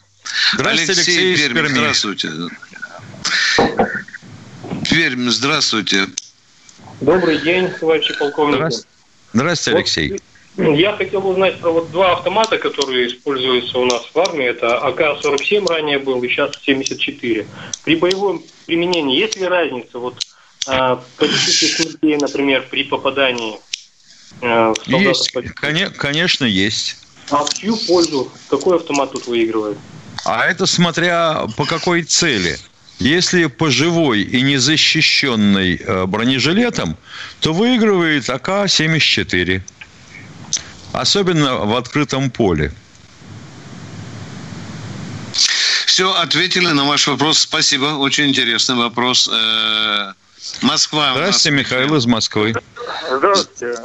Здравствуйте, 0.55 0.92
Алексей, 0.92 1.35
Алексей 1.35 1.48
Пермь. 1.48 1.68
Здравствуйте. 1.68 2.33
Пермь, 4.88 5.31
здравствуйте. 5.31 6.09
Добрый 7.00 7.38
день, 7.38 7.70
товарищи 7.70 8.14
полковники. 8.18 8.57
Здравствуйте, 8.57 8.88
здравствуйте 9.33 9.76
Алексей. 9.79 10.11
Вот, 10.12 10.20
я 10.56 10.96
хотел 10.96 11.26
узнать 11.26 11.58
про 11.60 11.70
вот 11.70 11.90
два 11.90 12.12
автомата, 12.12 12.58
которые 12.58 13.08
используются 13.08 13.78
у 13.78 13.84
нас 13.84 14.02
в 14.12 14.18
армии. 14.18 14.46
Это 14.46 14.78
АК-47 14.78 15.66
ранее 15.66 15.98
был 15.98 16.22
и 16.22 16.28
сейчас 16.28 16.52
74. 16.62 17.46
При 17.84 17.96
боевом 17.96 18.42
применении 18.66 19.18
есть 19.18 19.36
ли 19.36 19.46
разница 19.46 19.98
вот 19.98 20.16
а, 20.66 21.02
количестве 21.16 21.68
смертей, 21.68 22.16
например, 22.16 22.66
при 22.70 22.84
попадании 22.84 23.58
а, 24.42 24.74
в 24.74 24.88
Есть, 24.88 25.32
конечно, 25.96 26.44
есть. 26.44 26.96
А 27.30 27.44
в 27.44 27.54
чью 27.54 27.76
пользу? 27.76 28.30
Какой 28.48 28.76
автомат 28.76 29.12
тут 29.12 29.26
выигрывает? 29.26 29.78
А 30.24 30.46
это 30.46 30.66
смотря 30.66 31.46
по 31.56 31.64
какой 31.64 32.02
цели. 32.02 32.58
Если 32.98 33.46
по 33.46 33.70
живой 33.70 34.22
и 34.22 34.42
незащищенной 34.42 35.76
э, 35.76 36.04
бронежилетом, 36.04 36.98
то 37.40 37.54
выигрывает 37.54 38.28
АК-74. 38.28 39.62
Особенно 40.92 41.57
в 41.57 41.76
открытом 41.76 42.31
поле. 42.31 42.72
Все, 45.87 46.12
ответили 46.14 46.68
на 46.68 46.85
ваш 46.85 47.07
вопрос. 47.09 47.38
Спасибо. 47.38 47.96
Очень 47.96 48.29
интересный 48.29 48.76
вопрос. 48.76 49.29
Э, 49.33 50.12
Москва. 50.62 51.12
Здравствуйте, 51.14 51.57
Михаил 51.57 51.94
из 51.96 52.07
Москвы. 52.07 52.55
Здравствуйте. 53.11 53.81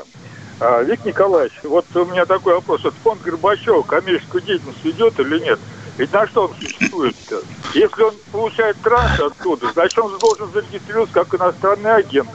А, 0.59 0.81
Виктор 0.83 1.07
Николаевич, 1.07 1.53
вот 1.63 1.85
у 1.95 2.05
меня 2.05 2.25
такой 2.25 2.55
вопрос. 2.55 2.83
Вот 2.83 2.93
фонд 3.03 3.21
Горбачева 3.21 3.81
коммерческую 3.81 4.41
деятельность 4.43 4.83
ведет 4.83 5.19
или 5.19 5.39
нет? 5.39 5.59
Ведь 5.97 6.11
на 6.13 6.27
что 6.27 6.47
он 6.47 6.55
существует 6.59 7.15
-то? 7.29 7.43
Если 7.73 8.01
он 8.01 8.13
получает 8.31 8.77
транш 8.81 9.19
оттуда, 9.19 9.71
значит 9.73 9.97
он 9.99 10.17
должен 10.17 10.51
зарегистрироваться 10.51 11.13
как 11.13 11.33
иностранный 11.35 11.95
агент. 11.95 12.29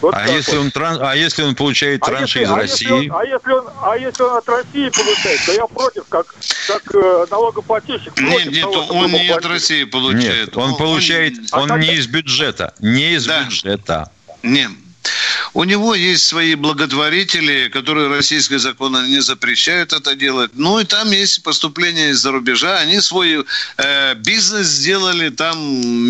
Вот 0.00 0.14
а, 0.14 0.28
если 0.28 0.56
он 0.56 0.70
тран... 0.70 0.98
а 1.00 1.14
если 1.14 1.42
он 1.42 1.54
получает 1.54 2.02
а 2.02 2.06
транши 2.06 2.42
из 2.42 2.50
а 2.50 2.56
России? 2.56 2.86
Если 2.86 3.10
он, 3.10 3.16
а, 3.16 3.24
если 3.24 3.52
он, 3.52 3.66
а 3.82 3.96
если 3.96 4.22
он 4.22 4.36
от 4.36 4.48
России 4.48 4.88
получает, 4.90 5.40
то 5.46 5.52
я 5.52 5.66
против, 5.66 6.04
как, 6.08 6.34
как 6.66 6.94
э, 6.94 7.26
налогоплательщик. 7.30 8.20
Нет, 8.20 8.46
нет, 8.46 8.66
он 8.66 9.10
не 9.10 9.28
от 9.28 9.46
России 9.46 9.84
получает. 9.84 10.46
Нет, 10.48 10.56
он, 10.56 10.72
он 10.72 10.76
получает, 10.76 11.34
он, 11.52 11.70
он 11.70 11.80
не 11.80 11.94
из 11.94 12.06
бюджета. 12.06 12.74
Не 12.80 13.14
из 13.14 13.26
да. 13.26 13.44
бюджета. 13.44 14.10
Нет. 14.42 14.70
У 15.54 15.64
него 15.64 15.94
есть 15.94 16.26
свои 16.26 16.54
благотворители, 16.54 17.68
которые 17.72 18.08
российские 18.08 18.58
законы 18.58 19.08
не 19.08 19.20
запрещают 19.20 19.92
это 19.92 20.14
делать. 20.14 20.50
Ну 20.54 20.80
и 20.80 20.84
там 20.84 21.10
есть 21.10 21.42
поступления 21.42 22.10
из-за 22.10 22.30
рубежа. 22.30 22.78
Они 22.78 23.00
свой 23.00 23.46
э, 23.78 24.14
бизнес 24.16 24.66
сделали. 24.66 25.30
Там 25.30 25.58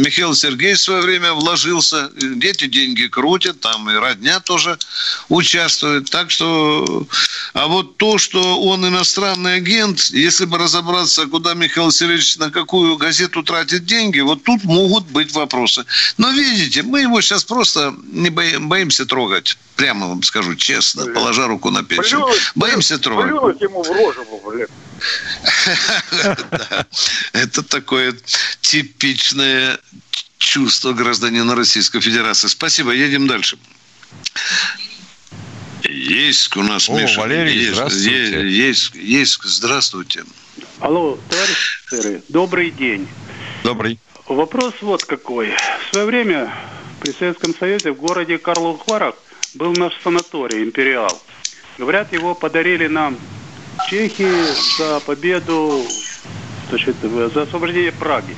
Михаил 0.03 0.35
Сергеевич 0.35 0.81
в 0.81 0.85
свое 0.85 1.03
время 1.03 1.33
вложился. 1.33 2.11
Эти 2.41 2.67
деньги 2.67 3.07
крутят. 3.07 3.61
Там 3.61 3.89
и 3.89 3.95
родня 3.95 4.41
тоже 4.41 4.79
участвует. 5.29 6.11
Так 6.11 6.31
что... 6.31 7.07
А 7.53 7.69
вот 7.69 7.97
то, 7.99 8.19
что 8.19 8.61
он 8.61 8.87
иностранный 8.87 9.55
агент, 9.55 10.01
если 10.11 10.45
бы 10.45 10.59
разобраться, 10.59 11.27
куда 11.27 11.55
Михаил 11.55 11.91
Сергеевич 11.91 12.37
на 12.37 12.51
какую 12.51 12.97
газету 12.97 13.43
тратит 13.43 13.85
деньги, 13.85 14.21
вот 14.21 14.43
тут 14.43 14.65
могут 14.65 15.05
быть 15.07 15.33
вопросы. 15.33 15.85
Но 16.19 16.31
видите, 16.31 16.83
мы 16.83 17.03
его 17.03 17.21
сейчас 17.21 17.45
просто 17.45 17.95
не 18.11 18.31
боимся 18.31 18.86
трогать 18.90 19.27
трогать. 19.27 19.59
Прямо 19.77 20.09
вам 20.09 20.22
скажу 20.22 20.55
честно, 20.55 21.03
блин. 21.05 21.14
положа 21.14 21.46
руку 21.46 21.70
на 21.70 21.83
печень. 21.83 22.18
Плюнуть, 22.18 22.53
Боимся 22.55 22.99
трогать. 22.99 23.31
Плюнуть 23.31 23.61
ему 23.61 23.83
в 23.83 23.90
рожу, 23.90 24.42
блин. 24.46 24.68
Это 27.33 27.62
такое 27.62 28.14
типичное 28.61 29.79
чувство 30.38 30.92
гражданина 30.92 31.55
Российской 31.55 32.01
Федерации. 32.01 32.49
Спасибо, 32.49 32.92
едем 32.92 33.27
дальше. 33.27 33.59
Есть 35.83 36.57
у 36.57 36.62
нас, 36.62 36.88
О, 36.88 36.99
Миша. 36.99 37.20
Валерий, 37.20 37.55
есть, 37.55 37.75
здравствуйте. 37.75 38.49
Есть, 38.49 38.94
есть, 38.94 39.42
здравствуйте. 39.44 40.25
Алло, 40.81 41.18
товарищ 41.29 41.83
офицеры, 41.87 42.22
добрый 42.29 42.70
день. 42.70 43.09
Добрый. 43.62 43.99
Вопрос 44.27 44.75
вот 44.81 45.05
какой. 45.05 45.55
В 45.88 45.92
свое 45.92 46.07
время 46.07 46.53
при 47.01 47.13
Советском 47.13 47.55
Союзе 47.57 47.93
в 47.93 47.97
городе 47.97 48.39
Карлов 48.39 48.87
Варах 48.87 49.15
был 49.55 49.73
наш 49.75 49.93
санаторий 50.03 50.63
«Империал». 50.63 51.21
Говорят, 51.79 52.13
его 52.13 52.35
подарили 52.35 52.87
нам 52.87 53.19
чехи 53.89 54.29
за 54.79 55.01
победу, 55.01 55.87
значит, 56.71 56.97
за 57.03 57.43
освобождение 57.43 57.93
Праги. 57.93 58.35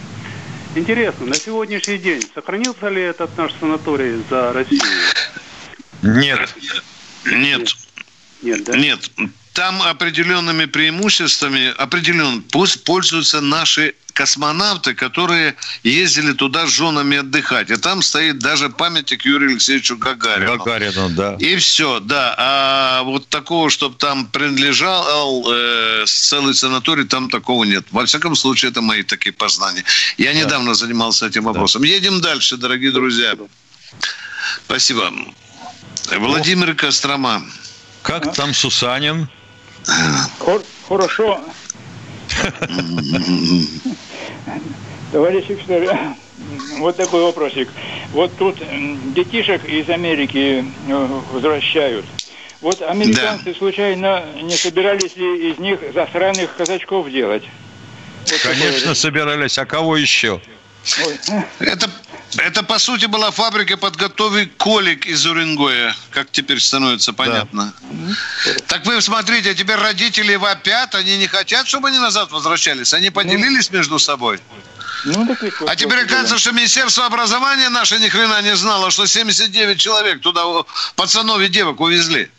Интересно, 0.75 1.27
на 1.27 1.35
сегодняшний 1.35 1.99
день 1.99 2.23
сохранился 2.35 2.89
ли 2.89 3.01
этот 3.03 3.37
наш 3.39 3.53
санаторий 3.59 4.23
за 4.29 4.53
Россию? 4.53 4.83
Нет. 6.03 6.55
Нет. 7.25 7.77
Нет, 8.43 8.65
да? 8.65 8.77
Нет. 8.77 9.11
Там 9.55 9.83
определенными 9.83 10.67
преимуществами 10.67 11.73
определенно 11.77 12.43
пусть 12.53 12.85
пользуются 12.85 13.41
наши 13.41 13.95
космонавты, 14.19 14.95
которые 14.95 15.55
ездили 15.85 16.33
туда 16.33 16.67
с 16.67 16.71
женами 16.71 17.19
отдыхать. 17.19 17.71
И 17.71 17.77
там 17.77 18.03
стоит 18.03 18.41
даже 18.41 18.69
памятник 18.69 19.25
Юрию 19.25 19.51
Алексеевичу 19.51 19.97
Гагарину. 19.97 20.59
Гагарину, 20.59 21.11
да. 21.11 21.37
И 21.39 21.55
все, 21.55 22.01
да. 22.01 22.35
А 22.37 23.03
вот 23.05 23.29
такого, 23.29 23.71
чтобы 23.71 23.95
там 23.95 24.27
принадлежал 24.27 25.47
э, 25.49 26.05
целый 26.07 26.55
санаторий, 26.55 27.05
там 27.05 27.31
такого 27.31 27.63
нет. 27.63 27.87
Во 27.93 28.05
всяком 28.07 28.35
случае, 28.35 28.73
это 28.73 28.81
мои 28.81 29.05
такие 29.05 29.33
познания. 29.33 29.85
Я 30.17 30.33
да. 30.33 30.41
недавно 30.41 30.75
занимался 30.75 31.29
этим 31.29 31.45
вопросом. 31.45 31.83
Да. 31.83 31.89
Едем 31.89 32.21
дальше, 32.21 32.57
дорогие 32.57 32.91
друзья. 32.91 33.37
Спасибо. 34.67 35.13
Владимир 36.11 36.75
Кострома. 36.75 37.45
Как 38.03 38.35
там 38.35 38.53
Сусанин? 38.53 39.29
Хорошо. 40.89 41.41
Товарищ 45.13 45.45
офицер, 45.51 45.99
вот 46.79 46.97
такой 46.97 47.23
вопросик. 47.23 47.69
Вот 48.13 48.31
тут 48.39 48.57
детишек 49.15 49.65
из 49.65 49.89
Америки 49.89 50.65
э, 50.89 51.21
возвращают. 51.33 52.05
Вот 52.61 52.83
американцы 52.83 53.53
да. 53.53 53.55
случайно 53.55 54.25
не 54.43 54.57
собирались 54.57 55.17
ли 55.17 55.51
из 55.51 55.59
них 55.59 55.81
засранных 55.95 56.57
казачков 56.57 57.11
делать? 57.11 57.45
Вот 58.31 58.41
Конечно, 58.43 58.95
собирались. 58.95 59.59
А 59.59 59.65
кого 59.65 59.97
еще? 59.97 60.41
Это, 61.59 61.91
это, 62.37 62.63
по 62.63 62.79
сути, 62.79 63.07
была 63.07 63.31
фабрика 63.31 63.77
подготовки 63.77 64.51
колик 64.57 65.07
из 65.07 65.27
Уренгоя, 65.27 65.95
как 66.11 66.31
теперь 66.31 66.61
становится 66.61 67.13
понятно. 67.13 67.73
Да. 67.81 68.53
Так 68.67 68.87
вы 68.87 69.01
смотрите, 69.01 69.55
теперь 69.55 69.77
родители 69.77 70.35
вопят, 70.37 70.95
они 70.95 71.17
не 71.19 71.27
хотят, 71.27 71.67
чтобы 71.69 71.89
они 71.89 71.99
назад 71.99 72.31
возвращались. 72.31 72.93
Они 72.95 73.11
поделились 73.11 73.71
ну, 73.71 73.79
между 73.79 73.99
собой. 73.99 74.41
Ну, 75.05 75.27
так 75.27 75.43
ведь, 75.43 75.55
а 75.67 75.77
теперь 75.77 76.01
оказывается, 76.01 76.35
да. 76.35 76.41
что 76.41 76.53
Министерство 76.53 77.07
образования 77.07 77.69
наше 77.69 77.99
ни 77.99 78.09
хрена 78.09 78.43
не 78.43 78.57
знало, 78.57 78.91
что 78.91 79.07
79 79.07 79.81
человек 79.81 80.21
туда 80.21 80.43
пацанов 80.97 81.41
и 81.41 81.49
девок 81.49 81.81
увезли. 81.81 82.31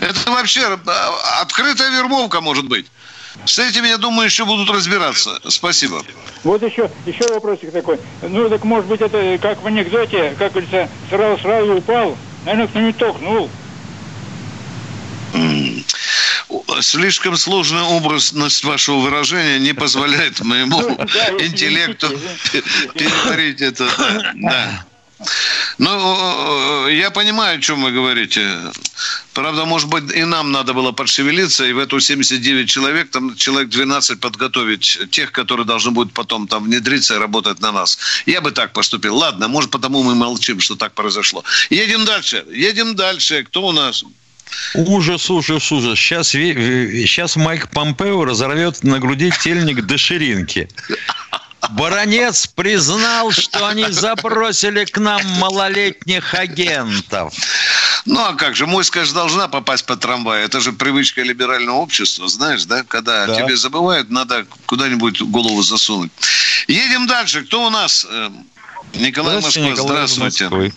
Это 0.00 0.30
вообще 0.30 0.78
а, 0.86 1.40
открытая 1.40 1.90
вербовка 1.90 2.40
может 2.40 2.66
быть. 2.66 2.86
С 3.44 3.58
этим, 3.58 3.84
я 3.84 3.98
думаю, 3.98 4.26
еще 4.26 4.44
будут 4.44 4.70
разбираться. 4.70 5.40
Спасибо. 5.48 6.02
Вот 6.44 6.62
еще, 6.62 6.90
еще 7.06 7.26
вопросик 7.32 7.72
такой. 7.72 7.98
Ну, 8.22 8.48
так 8.48 8.64
может 8.64 8.86
быть, 8.86 9.00
это 9.00 9.38
как 9.40 9.62
в 9.62 9.66
анекдоте, 9.66 10.34
как 10.38 10.52
говорится, 10.52 10.88
сразу-сразу 11.10 11.74
упал, 11.74 12.16
наверное, 12.44 12.68
кто-нибудь 12.68 12.96
толкнул. 12.98 13.50
слишком 16.82 17.36
сложная 17.36 17.84
образность 17.84 18.64
вашего 18.64 18.98
выражения 18.98 19.58
не 19.58 19.72
позволяет 19.72 20.40
моему 20.40 20.80
интеллекту 21.38 22.08
переварить 22.94 23.60
это. 23.60 23.88
Да. 24.34 24.84
Ну, 25.78 26.88
я 26.88 27.10
понимаю, 27.10 27.58
о 27.58 27.60
чем 27.60 27.82
вы 27.82 27.92
говорите. 27.92 28.58
Правда, 29.32 29.64
может 29.64 29.88
быть, 29.88 30.12
и 30.14 30.24
нам 30.24 30.52
надо 30.52 30.74
было 30.74 30.92
подшевелиться, 30.92 31.64
и 31.66 31.72
в 31.72 31.78
эту 31.78 32.00
79 32.00 32.68
человек, 32.68 33.10
там 33.10 33.34
человек 33.36 33.70
12 33.70 34.20
подготовить 34.20 34.98
тех, 35.10 35.32
которые 35.32 35.66
должны 35.66 35.90
будут 35.92 36.12
потом 36.12 36.46
там 36.46 36.64
внедриться 36.64 37.14
и 37.14 37.18
работать 37.18 37.60
на 37.60 37.72
нас. 37.72 37.98
Я 38.26 38.40
бы 38.40 38.50
так 38.50 38.72
поступил. 38.72 39.16
Ладно, 39.16 39.48
может, 39.48 39.70
потому 39.70 40.02
мы 40.02 40.14
молчим, 40.14 40.60
что 40.60 40.76
так 40.76 40.92
произошло. 40.92 41.44
Едем 41.70 42.04
дальше. 42.04 42.44
Едем 42.52 42.94
дальше. 42.94 43.44
Кто 43.44 43.66
у 43.66 43.72
нас? 43.72 44.04
Ужас, 44.74 45.30
ужас, 45.30 45.72
ужас. 45.72 45.98
Сейчас, 45.98 46.28
сейчас 46.28 47.36
Майк 47.36 47.68
Помпео 47.70 48.24
разорвет 48.24 48.82
на 48.84 48.98
груди 48.98 49.32
тельник 49.42 49.86
до 49.86 49.98
ширинки. 49.98 50.68
Баронец 51.72 52.46
признал, 52.46 53.30
что 53.30 53.66
они 53.66 53.86
забросили 53.90 54.84
к 54.84 54.98
нам 54.98 55.22
малолетних 55.38 56.34
агентов. 56.34 57.34
Ну, 58.04 58.20
а 58.20 58.34
как 58.34 58.56
же, 58.56 58.66
моська 58.66 59.04
же 59.04 59.14
должна 59.14 59.48
попасть 59.48 59.86
по 59.86 59.96
трамвай. 59.96 60.44
Это 60.44 60.60
же 60.60 60.72
привычка 60.72 61.22
либерального 61.22 61.76
общества, 61.76 62.28
знаешь, 62.28 62.64
да? 62.64 62.82
Когда 62.86 63.26
да. 63.26 63.34
тебе 63.34 63.56
забывают, 63.56 64.10
надо 64.10 64.44
куда-нибудь 64.66 65.22
голову 65.22 65.62
засунуть. 65.62 66.10
Едем 66.66 67.06
дальше. 67.06 67.44
Кто 67.44 67.66
у 67.66 67.70
нас? 67.70 68.06
Э, 68.10 68.30
Николай 68.94 69.40
Москва, 69.40 69.76
здравствуйте. 69.76 70.44
Москвы. 70.44 70.72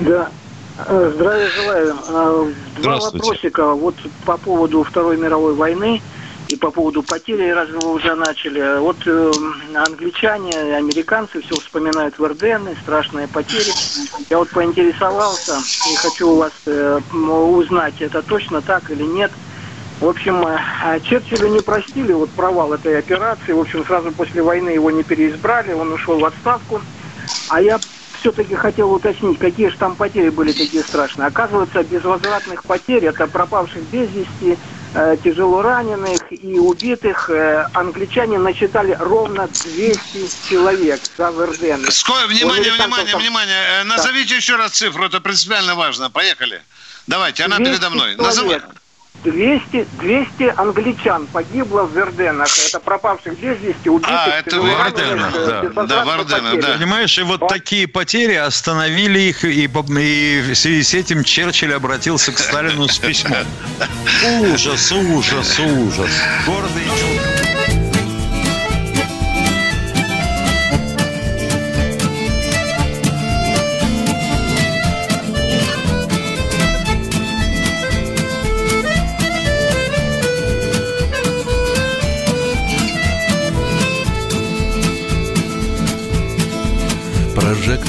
Да. 0.00 0.30
Э, 0.78 1.12
здравия 1.14 1.50
желаю. 1.50 1.98
Э, 2.08 2.52
два 2.80 2.98
вопросика. 2.98 3.72
Вот 3.72 3.94
по 4.26 4.36
поводу 4.36 4.84
Второй 4.84 5.16
мировой 5.16 5.54
войны 5.54 6.02
и 6.48 6.56
по 6.56 6.70
поводу 6.70 7.02
потери, 7.02 7.50
раз 7.50 7.68
вы 7.70 7.94
уже 7.94 8.14
начали. 8.14 8.78
Вот 8.78 8.96
э, 9.06 9.32
англичане, 9.74 10.76
американцы 10.76 11.40
все 11.40 11.58
вспоминают 11.58 12.18
Вердены, 12.18 12.76
страшные 12.82 13.28
потери. 13.28 13.72
Я 14.28 14.38
вот 14.38 14.50
поинтересовался 14.50 15.58
и 15.90 15.96
хочу 15.96 16.30
у 16.30 16.36
вас 16.36 16.52
э, 16.66 17.00
узнать, 17.12 18.00
это 18.00 18.22
точно 18.22 18.60
так 18.60 18.90
или 18.90 19.04
нет. 19.04 19.30
В 20.00 20.08
общем, 20.08 20.44
э, 20.46 21.00
Черчиллю 21.00 21.48
не 21.48 21.60
простили 21.60 22.12
вот 22.12 22.30
провал 22.30 22.72
этой 22.72 22.98
операции. 22.98 23.52
В 23.52 23.60
общем, 23.60 23.84
сразу 23.86 24.10
после 24.12 24.42
войны 24.42 24.70
его 24.70 24.90
не 24.90 25.04
переизбрали, 25.04 25.72
он 25.72 25.92
ушел 25.92 26.18
в 26.18 26.24
отставку. 26.24 26.80
А 27.48 27.62
я 27.62 27.80
все-таки 28.20 28.54
хотел 28.54 28.92
уточнить, 28.92 29.38
какие 29.38 29.68
же 29.68 29.76
там 29.76 29.96
потери 29.96 30.28
были 30.28 30.52
такие 30.52 30.82
страшные. 30.84 31.26
Оказывается, 31.26 31.82
безвозвратных 31.82 32.62
потерь, 32.64 33.06
это 33.06 33.26
пропавших 33.26 33.82
без 33.90 34.08
вести, 34.10 34.58
тяжело 35.22 35.62
раненых 35.62 36.20
и 36.30 36.58
убитых 36.58 37.30
э, 37.30 37.66
англичане 37.72 38.38
насчитали 38.38 38.96
ровно 39.00 39.48
200 39.48 40.48
человек 40.48 41.00
за 41.16 41.30
Верден. 41.30 41.90
Сколько? 41.90 42.26
Внимание, 42.26 42.72
внимание, 42.72 43.16
внимание. 43.16 43.80
Э, 43.80 43.84
назовите 43.84 44.30
да. 44.30 44.36
еще 44.36 44.56
раз 44.56 44.72
цифру, 44.72 45.04
это 45.04 45.20
принципиально 45.20 45.74
важно. 45.74 46.10
Поехали. 46.10 46.62
Давайте, 47.06 47.44
она 47.44 47.58
передо 47.58 47.90
мной. 47.90 48.16
Называй. 48.16 48.60
200, 49.24 49.86
200 50.00 50.54
англичан 50.56 51.26
погибло 51.28 51.82
в 51.82 51.94
Верденах. 51.94 52.48
Это 52.68 52.80
пропавших 52.80 53.38
без 53.38 53.58
вести, 53.60 53.88
убитых. 53.88 54.12
А, 54.12 54.38
это 54.38 54.60
в 54.60 54.66
Верденах, 54.66 55.34
э, 55.34 55.70
да. 55.74 55.84
Да, 55.84 56.04
Вардена, 56.04 56.60
да. 56.60 56.74
Понимаешь, 56.74 57.16
и 57.18 57.22
вот 57.22 57.40
По... 57.40 57.48
такие 57.48 57.86
потери 57.86 58.34
остановили 58.34 59.20
их, 59.20 59.44
и, 59.44 59.64
и 59.64 59.68
в 59.68 60.54
связи 60.54 60.82
с 60.82 60.94
этим 60.94 61.22
Черчилль 61.22 61.72
обратился 61.72 62.32
к 62.32 62.38
Сталину 62.38 62.88
с 62.88 62.98
письмом. 62.98 63.46
Ужас, 64.40 64.90
ужас, 64.90 65.58
ужас. 65.60 66.10
Гордый 66.44 66.82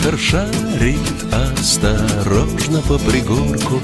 Прожектор 0.04 0.20
шарит 0.20 1.00
осторожно 1.32 2.82
по 2.82 2.98
пригорку 2.98 3.82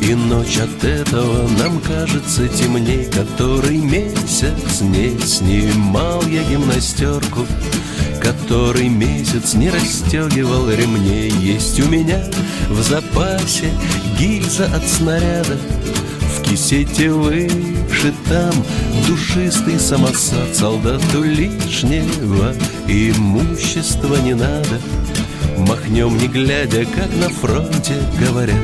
И 0.00 0.14
ночь 0.14 0.56
от 0.56 0.82
этого 0.82 1.46
нам 1.58 1.80
кажется 1.80 2.48
темней 2.48 3.04
Который 3.12 3.76
месяц 3.76 4.80
не 4.80 5.18
снимал 5.20 6.22
я 6.28 6.42
гимнастерку 6.44 7.46
Который 8.22 8.88
месяц 8.88 9.52
не 9.52 9.68
расстегивал 9.68 10.70
ремней 10.70 11.30
Есть 11.30 11.78
у 11.78 11.90
меня 11.90 12.24
в 12.70 12.80
запасе 12.80 13.70
гильза 14.18 14.64
от 14.74 14.88
снаряда 14.88 15.58
В 16.38 16.42
кисете 16.42 17.10
вышит 17.10 18.14
там 18.30 18.54
душистый 19.06 19.78
самосад 19.78 20.54
Солдату 20.54 21.22
лишнего 21.22 22.54
имущества 22.88 24.16
не 24.24 24.32
надо 24.32 24.80
Махнем 25.66 26.18
не 26.18 26.28
глядя, 26.28 26.84
как 26.84 27.08
на 27.16 27.28
фронте 27.30 27.94
говорят. 28.20 28.56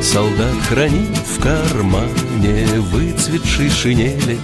Солдат 0.00 0.54
хранит 0.68 1.16
в 1.16 1.40
кармане 1.40 2.66
выцветшей 2.92 3.68
шинели. 3.68 4.38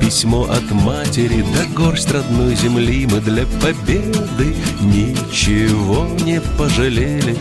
Письмо 0.00 0.44
от 0.44 0.70
матери 0.70 1.44
да 1.54 1.64
горсть 1.74 2.12
родной 2.12 2.54
земли. 2.54 3.06
Мы 3.10 3.20
для 3.20 3.44
победы 3.60 4.54
ничего 4.80 6.06
не 6.24 6.40
пожалели. 6.56 7.36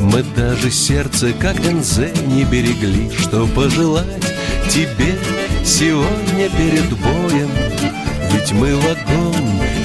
Мы 0.00 0.24
даже 0.36 0.70
сердце, 0.70 1.32
как 1.32 1.58
Энзе, 1.66 2.12
не 2.26 2.44
берегли. 2.44 3.10
Что 3.16 3.46
пожелать 3.46 4.06
тебе 4.70 5.18
сегодня 5.64 6.48
перед 6.50 6.88
боем? 6.98 7.50
Ведь 8.32 8.52
мы 8.52 8.76
вагон 8.76 9.34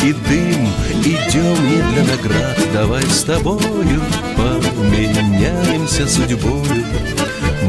и 0.03 0.13
дым. 0.13 0.67
Идем 1.03 1.57
не 1.69 1.81
для 1.91 2.03
наград, 2.03 2.57
давай 2.73 3.03
с 3.03 3.23
тобою 3.23 4.01
Поменяемся 4.35 6.07
судьбою 6.07 6.85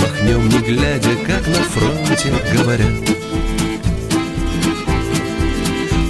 Махнем 0.01 0.49
не 0.49 0.59
глядя, 0.59 1.17
как 1.27 1.47
на 1.47 1.63
фронте 1.65 2.33
говорят. 2.53 2.89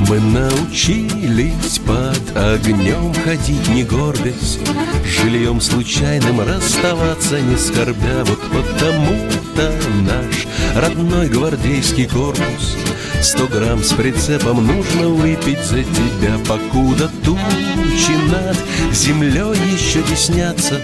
Мы 0.09 0.21
научились 0.21 1.79
под 1.79 2.37
огнем 2.37 3.13
ходить 3.25 3.69
не 3.69 3.85
гордясь. 3.85 4.59
Жильем 5.05 5.61
случайным 5.61 6.41
расставаться 6.41 7.41
не 7.41 7.57
скорбя. 7.57 8.25
Вот 8.25 8.41
потому-то 8.41 9.73
наш 10.03 10.47
родной 10.75 11.29
гвардейский 11.29 12.07
корпус 12.07 12.77
Сто 13.25 13.47
грамм 13.47 13.83
с 13.83 13.95
прицепом. 13.95 14.67
Нужно 14.67 15.09
выпить 15.09 15.65
за 15.65 15.83
тебя 15.83 16.37
Покуда 16.47 17.11
тучи 17.25 18.13
над 18.31 18.95
землей 18.95 19.57
еще 19.73 20.03
теснятся 20.03 20.79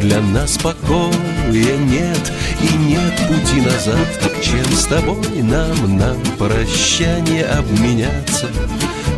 Для 0.00 0.20
нас 0.20 0.56
покоя 0.56 1.10
нет 1.50 2.32
и 2.62 2.76
нет 2.76 3.12
пути 3.26 3.60
назад. 3.60 4.06
Так 4.22 4.40
чем 4.40 4.64
с 4.72 4.84
тобой 4.84 5.42
нам 5.42 5.98
на 5.98 6.14
прощание 6.38 7.44
обменяться? 7.44 8.46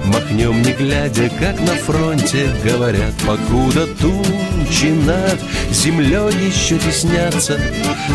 Махнем 0.07 0.63
не 0.63 0.73
глядя, 0.73 1.31
как 1.39 1.61
на 1.61 1.75
фронте 1.75 2.49
говорят. 2.65 3.13
Покуда 3.27 3.87
тучи 4.01 4.93
над 5.05 5.39
землей 5.71 6.33
еще 6.47 6.79
теснятся 6.79 7.61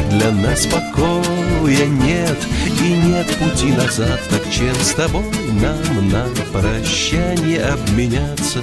Для 0.10 0.32
нас 0.32 0.66
покоя 0.66 1.31
нет 1.68 2.38
и 2.82 2.94
нет 3.08 3.28
пути 3.38 3.72
назад. 3.74 4.20
Так 4.30 4.42
чем 4.52 4.76
с 4.76 4.94
тобой 4.94 5.24
нам 5.62 6.10
на 6.10 6.26
прощание 6.52 7.64
обменяться? 7.64 8.62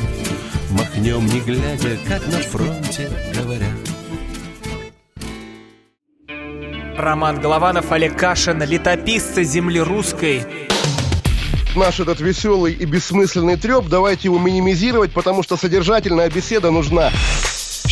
Махнем 0.71 1.27
не 1.27 1.41
глядя, 1.41 1.97
как 2.07 2.27
на 2.27 2.39
фронте 2.39 3.11
говорят. 3.35 3.69
Роман 6.99 7.41
Голованов, 7.41 7.93
Олег 7.93 8.17
Кашин, 8.17 8.63
летописцы 8.63 9.45
земли 9.45 9.81
русской. 9.81 10.43
Наш 11.77 12.01
этот 12.01 12.21
веселый 12.21 12.73
и 12.73 12.85
бессмысленный 12.85 13.57
треп, 13.57 13.87
давайте 13.87 14.23
его 14.25 14.39
минимизировать, 14.39 15.13
потому 15.13 15.45
что 15.45 15.57
содержательная 15.57 16.29
беседа 16.29 16.73
нужна. 16.73 17.11